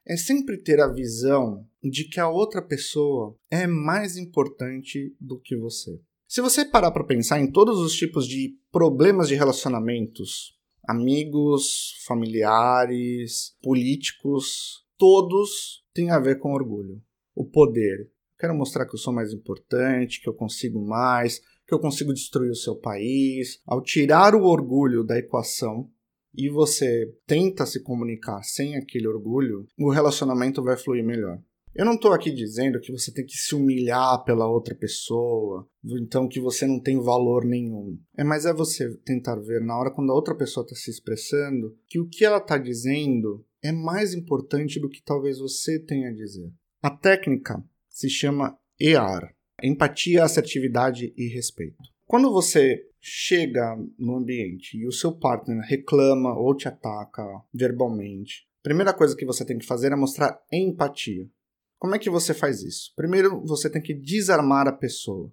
É 0.06 0.18
sempre 0.18 0.58
ter 0.58 0.80
a 0.80 0.92
visão 0.92 1.68
de 1.84 2.06
que 2.06 2.20
a 2.20 2.28
outra 2.28 2.62
pessoa 2.62 3.36
é 3.50 3.68
mais 3.68 4.18
importante 4.18 5.16
do 5.20 5.40
que 5.40 5.56
você. 5.56 6.00
Se 6.28 6.42
você 6.42 6.66
parar 6.66 6.92
para 6.92 7.04
pensar 7.04 7.40
em 7.40 7.52
todos 7.52 7.80
os 7.80 7.94
tipos 7.94 8.28
de 8.28 8.58
problemas 8.72 9.28
de 9.28 9.36
relacionamentos 9.36 10.60
amigos, 10.88 12.04
familiares, 12.06 13.56
políticos, 13.62 14.86
todos 14.98 15.84
têm 15.94 16.10
a 16.10 16.20
ver 16.20 16.40
com 16.40 16.54
orgulho. 16.54 17.02
O 17.36 17.46
poder. 17.46 18.10
Quero 18.40 18.56
mostrar 18.56 18.86
que 18.86 18.96
eu 18.96 19.00
sou 19.00 19.14
mais 19.14 19.32
importante, 19.32 20.22
que 20.22 20.28
eu 20.28 20.34
consigo 20.34 20.84
mais, 20.84 21.42
que 21.72 21.76
eu 21.76 21.80
consigo 21.80 22.14
destruir 22.14 22.52
o 22.52 22.56
seu 22.56 22.76
país. 22.76 23.62
Ao 23.66 23.82
tirar 23.82 24.36
o 24.36 24.44
orgulho 24.44 25.06
da 25.06 25.18
equação 25.18 25.90
e 26.36 26.50
você 26.50 27.10
tenta 27.26 27.66
se 27.66 27.82
comunicar 27.82 28.44
sem 28.44 28.76
aquele 28.76 29.08
orgulho, 29.08 29.66
o 29.80 29.90
relacionamento 29.90 30.62
vai 30.62 30.76
fluir 30.76 31.02
melhor. 31.02 31.42
Eu 31.74 31.86
não 31.86 31.94
estou 31.94 32.12
aqui 32.12 32.30
dizendo 32.30 32.82
que 32.82 32.92
você 32.92 33.14
tem 33.14 33.26
que 33.26 33.38
se 33.38 33.56
humilhar 33.56 34.22
pela 34.26 34.46
outra 34.46 34.76
pessoa, 34.76 35.66
então 35.86 36.28
que 36.28 36.42
você 36.42 36.68
não 36.68 36.78
tem 36.78 37.00
valor 37.00 37.46
nenhum. 37.46 37.98
É, 38.18 38.26
mas 38.26 38.46
é 38.46 38.54
você 38.54 38.94
tentar 39.06 39.38
ver 39.38 39.62
na 39.62 39.78
hora 39.78 39.92
quando 39.92 40.12
a 40.12 40.16
outra 40.16 40.36
pessoa 40.36 40.66
está 40.66 40.76
se 40.76 40.92
expressando 40.92 41.74
que 41.88 42.02
o 42.02 42.10
que 42.10 42.26
ela 42.26 42.40
está 42.40 42.58
dizendo 42.58 43.46
é 43.64 43.72
mais 43.72 44.14
importante 44.14 44.78
do 44.78 44.90
que 44.90 45.02
talvez 45.02 45.40
você 45.40 45.80
tenha 45.80 46.10
a 46.10 46.14
dizer. 46.14 46.52
A 46.82 46.90
técnica 46.90 47.64
se 47.88 48.10
chama 48.10 48.60
EAR 48.78 49.34
empatia, 49.64 50.24
assertividade 50.24 51.14
e 51.16 51.28
respeito. 51.28 51.78
Quando 52.06 52.32
você 52.32 52.84
chega 53.00 53.76
no 53.98 54.18
ambiente 54.18 54.78
e 54.78 54.86
o 54.86 54.92
seu 54.92 55.18
partner 55.18 55.62
reclama 55.62 56.38
ou 56.38 56.56
te 56.56 56.68
ataca 56.68 57.24
verbalmente, 57.54 58.48
a 58.62 58.64
primeira 58.64 58.94
coisa 58.94 59.16
que 59.16 59.26
você 59.26 59.44
tem 59.46 59.58
que 59.58 59.66
fazer 59.66 59.92
é 59.92 59.96
mostrar 59.96 60.40
empatia. 60.52 61.28
Como 61.80 61.96
é 61.96 62.00
que 62.00 62.10
você 62.10 62.34
faz 62.34 62.62
isso? 62.62 62.94
Primeiro, 62.96 63.42
você 63.46 63.70
tem 63.70 63.82
que 63.82 63.94
desarmar 63.94 64.68
a 64.68 64.72
pessoa. 64.72 65.32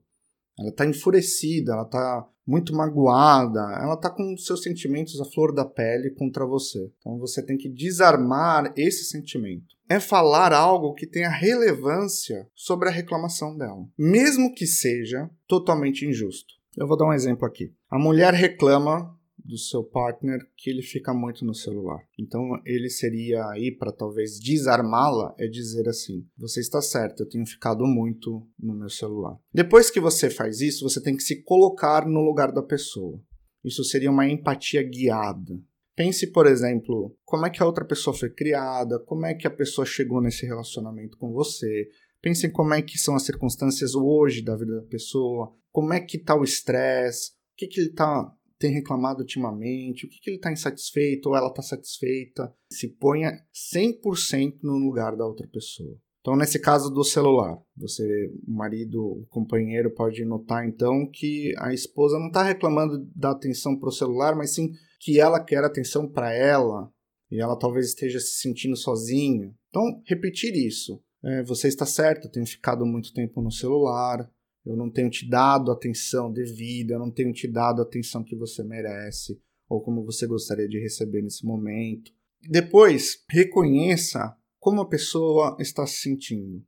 Ela 0.58 0.70
está 0.70 0.86
enfurecida, 0.86 1.72
ela 1.72 1.82
está 1.82 2.26
muito 2.46 2.74
magoada, 2.74 3.60
ela 3.80 3.94
está 3.94 4.08
com 4.08 4.36
seus 4.38 4.62
sentimentos 4.62 5.20
à 5.20 5.24
flor 5.26 5.54
da 5.54 5.66
pele 5.66 6.10
contra 6.10 6.46
você. 6.46 6.90
Então 6.98 7.18
você 7.18 7.44
tem 7.44 7.58
que 7.58 7.68
desarmar 7.68 8.72
esse 8.76 9.04
sentimento. 9.04 9.76
É 9.88 10.00
falar 10.00 10.52
algo 10.52 10.94
que 10.94 11.06
tenha 11.06 11.28
relevância 11.28 12.48
sobre 12.54 12.88
a 12.88 12.92
reclamação 12.92 13.56
dela, 13.56 13.86
mesmo 13.98 14.54
que 14.54 14.66
seja 14.66 15.30
totalmente 15.46 16.06
injusto. 16.06 16.54
Eu 16.76 16.86
vou 16.86 16.96
dar 16.96 17.06
um 17.06 17.12
exemplo 17.12 17.46
aqui. 17.46 17.72
A 17.90 17.98
mulher 17.98 18.32
reclama 18.32 19.17
do 19.48 19.56
seu 19.56 19.82
partner 19.82 20.38
que 20.56 20.68
ele 20.68 20.82
fica 20.82 21.14
muito 21.14 21.44
no 21.44 21.54
celular. 21.54 21.98
Então 22.18 22.42
ele 22.66 22.90
seria 22.90 23.44
aí 23.48 23.74
para 23.74 23.90
talvez 23.90 24.38
desarmá-la 24.38 25.34
é 25.38 25.48
dizer 25.48 25.88
assim: 25.88 26.26
você 26.36 26.60
está 26.60 26.82
certo, 26.82 27.22
eu 27.22 27.28
tenho 27.28 27.46
ficado 27.46 27.84
muito 27.86 28.46
no 28.58 28.74
meu 28.74 28.90
celular. 28.90 29.38
Depois 29.52 29.90
que 29.90 29.98
você 29.98 30.28
faz 30.28 30.60
isso, 30.60 30.88
você 30.88 31.02
tem 31.02 31.16
que 31.16 31.22
se 31.22 31.42
colocar 31.42 32.06
no 32.06 32.20
lugar 32.20 32.52
da 32.52 32.62
pessoa. 32.62 33.18
Isso 33.64 33.82
seria 33.82 34.10
uma 34.10 34.28
empatia 34.28 34.82
guiada. 34.82 35.58
Pense, 35.96 36.30
por 36.30 36.46
exemplo, 36.46 37.16
como 37.24 37.46
é 37.46 37.50
que 37.50 37.60
a 37.60 37.66
outra 37.66 37.84
pessoa 37.84 38.14
foi 38.14 38.30
criada, 38.30 39.00
como 39.00 39.26
é 39.26 39.34
que 39.34 39.48
a 39.48 39.50
pessoa 39.50 39.84
chegou 39.84 40.20
nesse 40.20 40.46
relacionamento 40.46 41.16
com 41.18 41.32
você. 41.32 41.88
Pense 42.20 42.46
em 42.46 42.52
como 42.52 42.74
é 42.74 42.82
que 42.82 42.98
são 42.98 43.16
as 43.16 43.24
circunstâncias 43.24 43.94
hoje 43.94 44.42
da 44.42 44.56
vida 44.56 44.76
da 44.76 44.86
pessoa, 44.86 45.52
como 45.72 45.92
é 45.92 46.00
que 46.00 46.16
está 46.16 46.36
o 46.36 46.44
estresse, 46.44 47.30
o 47.30 47.56
que, 47.56 47.66
que 47.66 47.80
ele 47.80 47.90
está 47.90 48.32
tem 48.58 48.72
reclamado 48.72 49.20
ultimamente, 49.20 50.06
o 50.06 50.08
que, 50.08 50.18
que 50.20 50.30
ele 50.30 50.36
está 50.36 50.52
insatisfeito 50.52 51.28
ou 51.28 51.36
ela 51.36 51.48
está 51.48 51.62
satisfeita. 51.62 52.52
Se 52.72 52.88
ponha 52.88 53.32
100% 53.74 54.58
no 54.62 54.78
lugar 54.78 55.16
da 55.16 55.26
outra 55.26 55.46
pessoa. 55.46 55.96
Então, 56.20 56.36
nesse 56.36 56.58
caso 56.58 56.90
do 56.90 57.04
celular, 57.04 57.58
você, 57.76 58.04
o 58.46 58.52
marido, 58.52 59.00
o 59.00 59.26
companheiro, 59.28 59.94
pode 59.94 60.24
notar 60.24 60.66
então 60.66 61.08
que 61.10 61.54
a 61.58 61.72
esposa 61.72 62.18
não 62.18 62.26
está 62.26 62.42
reclamando 62.42 63.08
da 63.14 63.30
atenção 63.30 63.78
para 63.78 63.88
o 63.88 63.92
celular, 63.92 64.36
mas 64.36 64.54
sim 64.54 64.70
que 65.00 65.20
ela 65.20 65.42
quer 65.42 65.64
atenção 65.64 66.10
para 66.10 66.32
ela 66.32 66.90
e 67.30 67.40
ela 67.40 67.56
talvez 67.56 67.86
esteja 67.86 68.18
se 68.18 68.40
sentindo 68.40 68.76
sozinha. 68.76 69.54
Então, 69.68 70.02
repetir 70.06 70.54
isso. 70.54 71.00
É, 71.24 71.42
você 71.44 71.68
está 71.68 71.86
certo, 71.86 72.30
tenho 72.30 72.46
ficado 72.46 72.84
muito 72.84 73.12
tempo 73.12 73.40
no 73.40 73.50
celular, 73.50 74.28
eu 74.64 74.76
não 74.76 74.90
tenho 74.90 75.10
te 75.10 75.28
dado 75.28 75.70
atenção 75.70 76.32
devida, 76.32 76.94
eu 76.94 76.98
não 76.98 77.10
tenho 77.10 77.32
te 77.32 77.48
dado 77.48 77.80
a 77.80 77.84
atenção 77.84 78.22
que 78.22 78.36
você 78.36 78.62
merece 78.62 79.40
ou 79.68 79.82
como 79.82 80.04
você 80.04 80.26
gostaria 80.26 80.68
de 80.68 80.80
receber 80.80 81.22
nesse 81.22 81.44
momento. 81.44 82.10
Depois, 82.42 83.24
reconheça 83.30 84.34
como 84.58 84.80
a 84.80 84.88
pessoa 84.88 85.56
está 85.60 85.86
se 85.86 85.98
sentindo. 85.98 86.64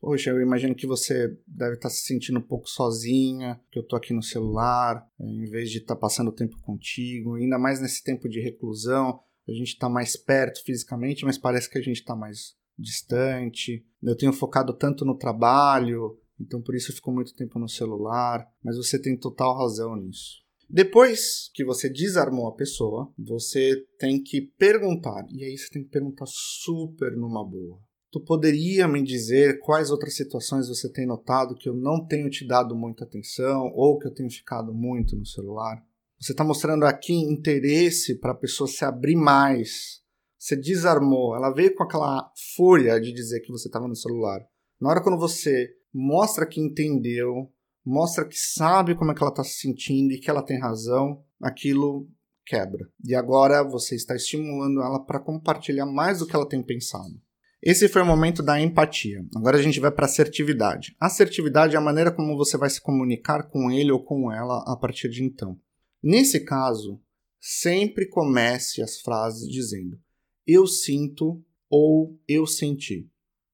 Poxa, 0.00 0.30
eu 0.30 0.40
imagino 0.40 0.74
que 0.74 0.86
você 0.86 1.36
deve 1.46 1.74
estar 1.74 1.90
se 1.90 2.02
sentindo 2.06 2.38
um 2.38 2.46
pouco 2.46 2.68
sozinha, 2.68 3.60
que 3.70 3.78
eu 3.78 3.82
estou 3.82 3.96
aqui 3.96 4.14
no 4.14 4.22
celular, 4.22 5.04
eh, 5.20 5.24
em 5.24 5.50
vez 5.50 5.70
de 5.70 5.78
estar 5.78 5.96
passando 5.96 6.30
tempo 6.30 6.56
contigo, 6.62 7.34
ainda 7.34 7.58
mais 7.58 7.80
nesse 7.80 8.02
tempo 8.04 8.28
de 8.28 8.40
reclusão, 8.40 9.20
a 9.48 9.52
gente 9.52 9.68
está 9.68 9.88
mais 9.88 10.16
perto 10.16 10.62
fisicamente, 10.64 11.24
mas 11.24 11.36
parece 11.36 11.68
que 11.68 11.78
a 11.78 11.82
gente 11.82 11.96
está 11.96 12.14
mais 12.14 12.56
distante. 12.78 13.84
Eu 14.00 14.16
tenho 14.16 14.32
focado 14.32 14.72
tanto 14.72 15.04
no 15.04 15.16
trabalho, 15.16 16.16
então 16.40 16.60
por 16.62 16.74
isso 16.74 16.92
ficou 16.92 17.12
muito 17.12 17.34
tempo 17.34 17.58
no 17.58 17.68
celular, 17.68 18.46
mas 18.62 18.76
você 18.76 18.98
tem 19.00 19.16
total 19.16 19.56
razão 19.58 19.96
nisso. 19.96 20.46
Depois 20.70 21.50
que 21.54 21.64
você 21.64 21.88
desarmou 21.88 22.46
a 22.46 22.54
pessoa, 22.54 23.10
você 23.18 23.86
tem 23.98 24.22
que 24.22 24.42
perguntar, 24.42 25.26
e 25.30 25.42
aí 25.42 25.56
você 25.56 25.68
tem 25.70 25.82
que 25.82 25.90
perguntar 25.90 26.26
super 26.26 27.16
numa 27.16 27.42
boa. 27.42 27.80
Tu 28.10 28.20
poderia 28.20 28.88
me 28.88 29.02
dizer 29.02 29.60
quais 29.60 29.90
outras 29.90 30.16
situações 30.16 30.68
você 30.68 30.90
tem 30.90 31.06
notado 31.06 31.54
que 31.54 31.68
eu 31.68 31.74
não 31.74 32.06
tenho 32.06 32.30
te 32.30 32.46
dado 32.46 32.74
muita 32.74 33.04
atenção 33.04 33.70
ou 33.74 33.98
que 33.98 34.06
eu 34.06 34.14
tenho 34.14 34.30
ficado 34.30 34.72
muito 34.72 35.14
no 35.14 35.26
celular? 35.26 35.82
Você 36.18 36.32
está 36.32 36.42
mostrando 36.42 36.84
aqui 36.84 37.12
interesse 37.12 38.18
para 38.18 38.32
a 38.32 38.36
pessoa 38.36 38.66
se 38.66 38.84
abrir 38.84 39.14
mais. 39.14 40.02
Você 40.38 40.56
desarmou, 40.56 41.36
ela 41.36 41.52
veio 41.52 41.74
com 41.74 41.82
aquela 41.82 42.32
fúria 42.56 42.98
de 43.00 43.12
dizer 43.12 43.40
que 43.40 43.52
você 43.52 43.68
estava 43.68 43.86
no 43.86 43.94
celular. 43.94 44.40
Na 44.80 44.90
hora 44.90 45.02
quando 45.02 45.18
você 45.18 45.68
mostra 45.92 46.46
que 46.46 46.60
entendeu, 46.60 47.50
mostra 47.84 48.26
que 48.26 48.38
sabe 48.38 48.94
como 48.94 49.10
é 49.10 49.14
que 49.14 49.22
ela 49.22 49.30
está 49.30 49.44
se 49.44 49.60
sentindo 49.60 50.12
e 50.12 50.18
que 50.18 50.30
ela 50.30 50.42
tem 50.42 50.58
razão, 50.58 51.22
aquilo 51.40 52.08
quebra. 52.46 52.88
E 53.04 53.14
agora 53.14 53.62
você 53.62 53.94
está 53.94 54.14
estimulando 54.14 54.82
ela 54.82 54.98
para 55.04 55.20
compartilhar 55.20 55.86
mais 55.86 56.18
do 56.18 56.26
que 56.26 56.34
ela 56.34 56.48
tem 56.48 56.62
pensado. 56.62 57.20
Esse 57.60 57.88
foi 57.88 58.02
o 58.02 58.06
momento 58.06 58.42
da 58.42 58.60
empatia. 58.60 59.24
Agora 59.34 59.58
a 59.58 59.62
gente 59.62 59.80
vai 59.80 59.90
para 59.90 60.06
assertividade. 60.06 60.96
Assertividade 61.00 61.74
é 61.74 61.78
a 61.78 61.82
maneira 61.82 62.12
como 62.12 62.36
você 62.36 62.56
vai 62.56 62.70
se 62.70 62.80
comunicar 62.80 63.48
com 63.48 63.70
ele 63.70 63.90
ou 63.90 64.02
com 64.02 64.32
ela 64.32 64.62
a 64.66 64.76
partir 64.76 65.08
de 65.08 65.24
então. 65.24 65.58
Nesse 66.00 66.40
caso, 66.40 67.00
sempre 67.40 68.06
comece 68.06 68.80
as 68.80 69.00
frases 69.00 69.48
dizendo 69.48 69.98
eu 70.46 70.66
sinto 70.66 71.44
ou 71.68 72.18
eu 72.26 72.46
senti. 72.46 73.06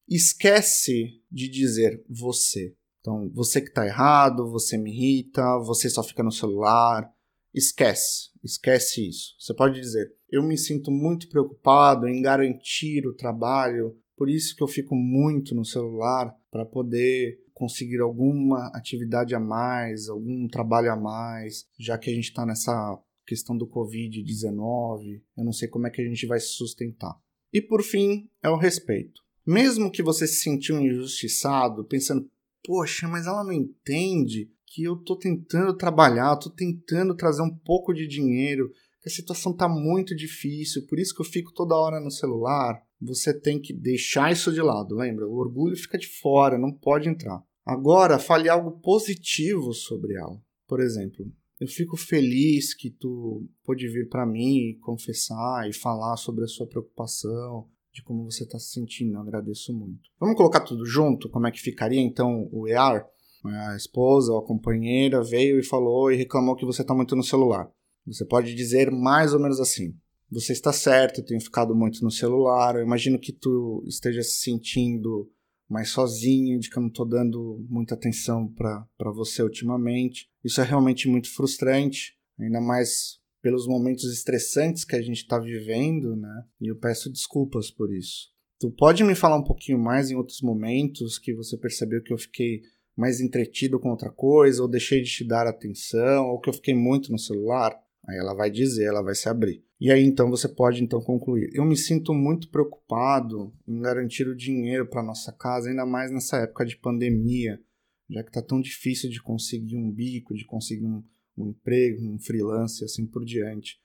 Esquece 0.07 1.21
de 1.31 1.49
dizer 1.49 2.03
você. 2.09 2.75
Então, 3.01 3.29
você 3.33 3.61
que 3.61 3.69
está 3.69 3.85
errado, 3.85 4.49
você 4.49 4.77
me 4.77 4.91
irrita, 4.91 5.59
você 5.59 5.89
só 5.89 6.03
fica 6.03 6.23
no 6.23 6.31
celular. 6.31 7.11
Esquece, 7.53 8.31
esquece 8.43 9.07
isso. 9.07 9.35
Você 9.39 9.53
pode 9.53 9.79
dizer: 9.79 10.11
eu 10.29 10.43
me 10.43 10.57
sinto 10.57 10.91
muito 10.91 11.29
preocupado 11.29 12.07
em 12.07 12.21
garantir 12.21 13.05
o 13.07 13.15
trabalho, 13.15 13.95
por 14.17 14.29
isso 14.29 14.55
que 14.55 14.63
eu 14.63 14.67
fico 14.67 14.95
muito 14.95 15.53
no 15.53 15.63
celular 15.63 16.35
para 16.51 16.65
poder 16.65 17.39
conseguir 17.53 18.01
alguma 18.01 18.67
atividade 18.73 19.33
a 19.33 19.39
mais, 19.39 20.09
algum 20.09 20.47
trabalho 20.47 20.91
a 20.91 20.95
mais, 20.95 21.65
já 21.79 21.97
que 21.97 22.09
a 22.09 22.13
gente 22.13 22.25
está 22.25 22.45
nessa 22.45 22.99
questão 23.25 23.57
do 23.57 23.67
Covid-19, 23.67 25.21
eu 25.37 25.43
não 25.43 25.53
sei 25.53 25.67
como 25.67 25.87
é 25.87 25.89
que 25.89 26.01
a 26.01 26.05
gente 26.05 26.27
vai 26.27 26.39
se 26.39 26.49
sustentar. 26.49 27.15
E 27.51 27.61
por 27.61 27.81
fim, 27.81 28.29
é 28.43 28.49
o 28.49 28.57
respeito. 28.57 29.24
Mesmo 29.45 29.91
que 29.91 30.01
você 30.01 30.25
se 30.25 30.41
sentiu 30.41 30.79
injustiçado, 30.79 31.85
pensando, 31.85 32.29
poxa, 32.63 33.07
mas 33.07 33.27
ela 33.27 33.43
não 33.43 33.51
entende 33.51 34.49
que 34.65 34.83
eu 34.83 34.97
tô 34.97 35.15
tentando 35.15 35.75
trabalhar, 35.75 36.35
tô 36.35 36.49
tentando 36.49 37.15
trazer 37.15 37.41
um 37.41 37.55
pouco 37.55 37.93
de 37.93 38.07
dinheiro, 38.07 38.71
que 39.01 39.09
a 39.09 39.11
situação 39.11 39.55
tá 39.55 39.69
muito 39.69 40.15
difícil, 40.15 40.85
por 40.87 40.99
isso 40.99 41.13
que 41.13 41.21
eu 41.21 41.25
fico 41.25 41.53
toda 41.53 41.75
hora 41.75 41.99
no 41.99 42.09
celular. 42.09 42.81
Você 42.99 43.33
tem 43.39 43.61
que 43.61 43.71
deixar 43.71 44.31
isso 44.31 44.51
de 44.51 44.61
lado, 44.61 44.95
lembra? 44.95 45.27
O 45.27 45.35
orgulho 45.35 45.77
fica 45.77 45.97
de 45.97 46.07
fora, 46.07 46.57
não 46.57 46.71
pode 46.71 47.07
entrar. 47.07 47.41
Agora, 47.65 48.19
fale 48.19 48.49
algo 48.49 48.79
positivo 48.79 49.73
sobre 49.73 50.15
ela. 50.15 50.41
Por 50.67 50.79
exemplo, 50.79 51.31
eu 51.59 51.67
fico 51.67 51.95
feliz 51.95 52.73
que 52.73 52.89
tu 52.89 53.47
pôde 53.63 53.87
vir 53.87 54.09
para 54.09 54.25
mim 54.25 54.77
confessar 54.81 55.69
e 55.69 55.73
falar 55.73 56.17
sobre 56.17 56.43
a 56.43 56.47
sua 56.47 56.67
preocupação, 56.67 57.69
de 57.95 58.03
como 58.03 58.29
você 58.29 58.43
está 58.43 58.59
se 58.59 58.73
sentindo. 58.73 59.13
Eu 59.13 59.21
agradeço 59.21 59.73
muito. 59.73 60.09
Vamos 60.19 60.35
colocar 60.35 60.59
tudo 60.59 60.85
junto? 60.85 61.29
Como 61.29 61.47
é 61.47 61.51
que 61.51 61.61
ficaria 61.61 62.01
então 62.01 62.49
o 62.51 62.67
EAR? 62.67 63.07
A 63.45 63.75
esposa 63.75 64.33
ou 64.33 64.39
a 64.39 64.45
companheira 64.45 65.23
veio 65.23 65.59
e 65.59 65.63
falou 65.63 66.11
e 66.11 66.17
reclamou 66.17 66.55
que 66.55 66.65
você 66.65 66.81
está 66.81 66.93
muito 66.93 67.15
no 67.15 67.23
celular. 67.23 67.71
Você 68.05 68.25
pode 68.25 68.53
dizer 68.53 68.91
mais 68.91 69.33
ou 69.33 69.39
menos 69.39 69.61
assim: 69.61 69.95
Você 70.29 70.51
está 70.51 70.73
certo, 70.73 71.21
eu 71.21 71.25
tenho 71.25 71.39
ficado 71.39 71.73
muito 71.73 72.03
no 72.03 72.11
celular. 72.11 72.75
Eu 72.75 72.81
imagino 72.81 73.17
que 73.17 73.31
tu 73.31 73.83
esteja 73.87 74.21
se 74.23 74.39
sentindo 74.39 75.31
mais 75.69 75.89
sozinho, 75.89 76.59
de 76.59 76.69
que 76.69 76.77
eu 76.77 76.81
não 76.81 76.89
estou 76.89 77.07
dando 77.07 77.65
muita 77.69 77.95
atenção 77.95 78.47
para 78.47 79.11
você 79.11 79.41
ultimamente. 79.41 80.27
Isso 80.43 80.59
é 80.59 80.63
realmente 80.63 81.07
muito 81.07 81.33
frustrante, 81.33 82.13
ainda 82.39 82.59
mais 82.59 83.19
pelos 83.45 83.67
momentos 83.67 84.11
estressantes 84.11 84.83
que 84.83 84.95
a 84.95 85.01
gente 85.03 85.17
está 85.17 85.37
vivendo, 85.37 86.15
né? 86.15 86.45
E 86.59 86.67
eu 86.67 86.75
peço 86.75 87.11
desculpas 87.11 87.69
por 87.69 87.93
isso. 87.93 88.31
Tu 88.59 88.71
pode 88.71 89.03
me 89.03 89.13
falar 89.13 89.37
um 89.37 89.43
pouquinho 89.43 89.77
mais 89.77 90.09
em 90.09 90.15
outros 90.15 90.41
momentos 90.41 91.19
que 91.19 91.31
você 91.31 91.55
percebeu 91.55 92.01
que 92.01 92.11
eu 92.11 92.17
fiquei 92.17 92.63
mais 92.97 93.21
entretido 93.21 93.79
com 93.79 93.91
outra 93.91 94.09
coisa, 94.09 94.63
ou 94.63 94.67
deixei 94.67 95.03
de 95.03 95.11
te 95.11 95.23
dar 95.23 95.45
atenção, 95.45 96.25
ou 96.25 96.39
que 96.39 96.49
eu 96.49 96.53
fiquei 96.55 96.73
muito 96.73 97.11
no 97.11 97.19
celular? 97.19 97.79
Aí 98.09 98.17
ela 98.17 98.33
vai 98.33 98.49
dizer, 98.49 98.85
ela 98.85 99.03
vai 99.03 99.13
se 99.13 99.29
abrir. 99.29 99.63
E 99.79 99.91
aí 99.91 100.03
então 100.03 100.27
você 100.27 100.49
pode 100.49 100.83
então 100.83 100.99
concluir. 100.99 101.51
Eu 101.53 101.65
me 101.65 101.77
sinto 101.77 102.15
muito 102.15 102.49
preocupado 102.49 103.53
em 103.67 103.79
garantir 103.79 104.27
o 104.27 104.35
dinheiro 104.35 104.87
para 104.87 105.03
nossa 105.03 105.31
casa, 105.31 105.69
ainda 105.69 105.85
mais 105.85 106.11
nessa 106.11 106.37
época 106.37 106.65
de 106.65 106.77
pandemia, 106.77 107.61
já 108.09 108.23
que 108.23 108.29
está 108.29 108.41
tão 108.41 108.59
difícil 108.59 109.07
de 109.07 109.21
conseguir 109.21 109.77
um 109.77 109.91
bico, 109.91 110.33
de 110.33 110.45
conseguir 110.45 110.87
um, 110.87 111.03
um 111.37 111.49
emprego, 111.49 112.05
um 112.05 112.19
freelance 112.19 112.81
e 112.81 112.85
assim 112.85 113.05
por 113.05 113.23
diante. 113.23 113.79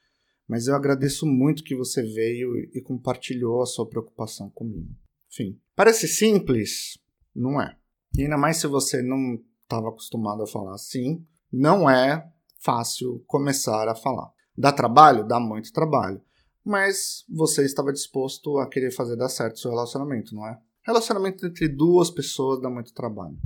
Mas 0.47 0.67
eu 0.67 0.75
agradeço 0.75 1.27
muito 1.27 1.63
que 1.63 1.77
você 1.77 2.03
veio 2.03 2.57
e 2.75 2.81
compartilhou 2.81 3.63
a 3.63 3.67
sua 3.67 3.89
preocupação 3.89 4.51
comigo. 4.51 4.91
Enfim, 5.33 5.61
parece 5.77 6.09
simples? 6.09 6.99
Não 7.35 7.61
é. 7.61 7.77
E 8.17 8.23
ainda 8.23 8.37
mais 8.37 8.57
se 8.57 8.67
você 8.67 9.01
não 9.01 9.39
estava 9.63 9.89
acostumado 9.89 10.43
a 10.43 10.47
falar 10.47 10.75
assim, 10.75 11.25
não 11.53 11.89
é 11.89 12.29
fácil 12.59 13.23
começar 13.27 13.89
a 13.89 13.95
falar. 13.95 14.31
Dá 14.57 14.73
trabalho? 14.73 15.27
Dá 15.27 15.39
muito 15.39 15.73
trabalho. 15.73 16.21
Mas 16.65 17.25
você 17.29 17.65
estava 17.65 17.93
disposto 17.93 18.59
a 18.59 18.69
querer 18.69 18.91
fazer 18.91 19.17
dar 19.17 19.29
certo 19.29 19.59
seu 19.59 19.71
relacionamento, 19.71 20.35
não 20.35 20.47
é? 20.47 20.59
Relacionamento 20.83 21.47
entre 21.47 21.69
duas 21.69 22.11
pessoas 22.11 22.61
dá 22.61 22.69
muito 22.69 22.93
trabalho. 22.93 23.39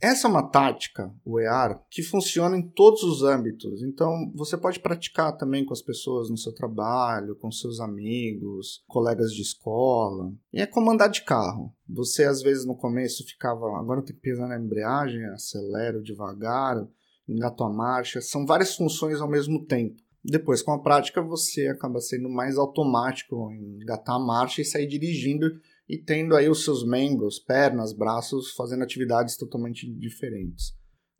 Essa 0.00 0.26
é 0.26 0.30
uma 0.30 0.48
tática, 0.48 1.12
o 1.22 1.38
EAR, 1.38 1.84
que 1.90 2.02
funciona 2.02 2.56
em 2.56 2.62
todos 2.62 3.02
os 3.02 3.22
âmbitos. 3.22 3.82
Então, 3.82 4.32
você 4.34 4.56
pode 4.56 4.80
praticar 4.80 5.36
também 5.36 5.62
com 5.62 5.74
as 5.74 5.82
pessoas 5.82 6.30
no 6.30 6.38
seu 6.38 6.54
trabalho, 6.54 7.36
com 7.36 7.52
seus 7.52 7.80
amigos, 7.80 8.82
colegas 8.88 9.30
de 9.30 9.42
escola. 9.42 10.32
E 10.54 10.60
é 10.62 10.66
como 10.66 10.90
andar 10.90 11.08
de 11.08 11.22
carro. 11.22 11.70
Você, 11.86 12.24
às 12.24 12.40
vezes, 12.40 12.64
no 12.64 12.74
começo 12.74 13.26
ficava, 13.26 13.78
agora 13.78 14.00
tenho 14.00 14.16
que 14.16 14.22
pisar 14.22 14.48
na 14.48 14.58
embreagem, 14.58 15.22
acelero 15.26 16.02
devagar, 16.02 16.82
engato 17.28 17.62
a 17.62 17.68
marcha. 17.68 18.22
São 18.22 18.46
várias 18.46 18.74
funções 18.74 19.20
ao 19.20 19.28
mesmo 19.28 19.66
tempo. 19.66 19.96
Depois, 20.24 20.62
com 20.62 20.72
a 20.72 20.82
prática, 20.82 21.20
você 21.20 21.66
acaba 21.66 22.00
sendo 22.00 22.28
mais 22.30 22.56
automático 22.56 23.50
em 23.52 23.82
engatar 23.82 24.16
a 24.16 24.18
marcha 24.18 24.62
e 24.62 24.64
sair 24.64 24.86
dirigindo 24.86 25.46
e 25.90 25.98
tendo 25.98 26.36
aí 26.36 26.48
os 26.48 26.62
seus 26.62 26.86
membros, 26.86 27.40
pernas, 27.40 27.92
braços, 27.92 28.52
fazendo 28.52 28.84
atividades 28.84 29.36
totalmente 29.36 29.92
diferentes. 29.98 30.72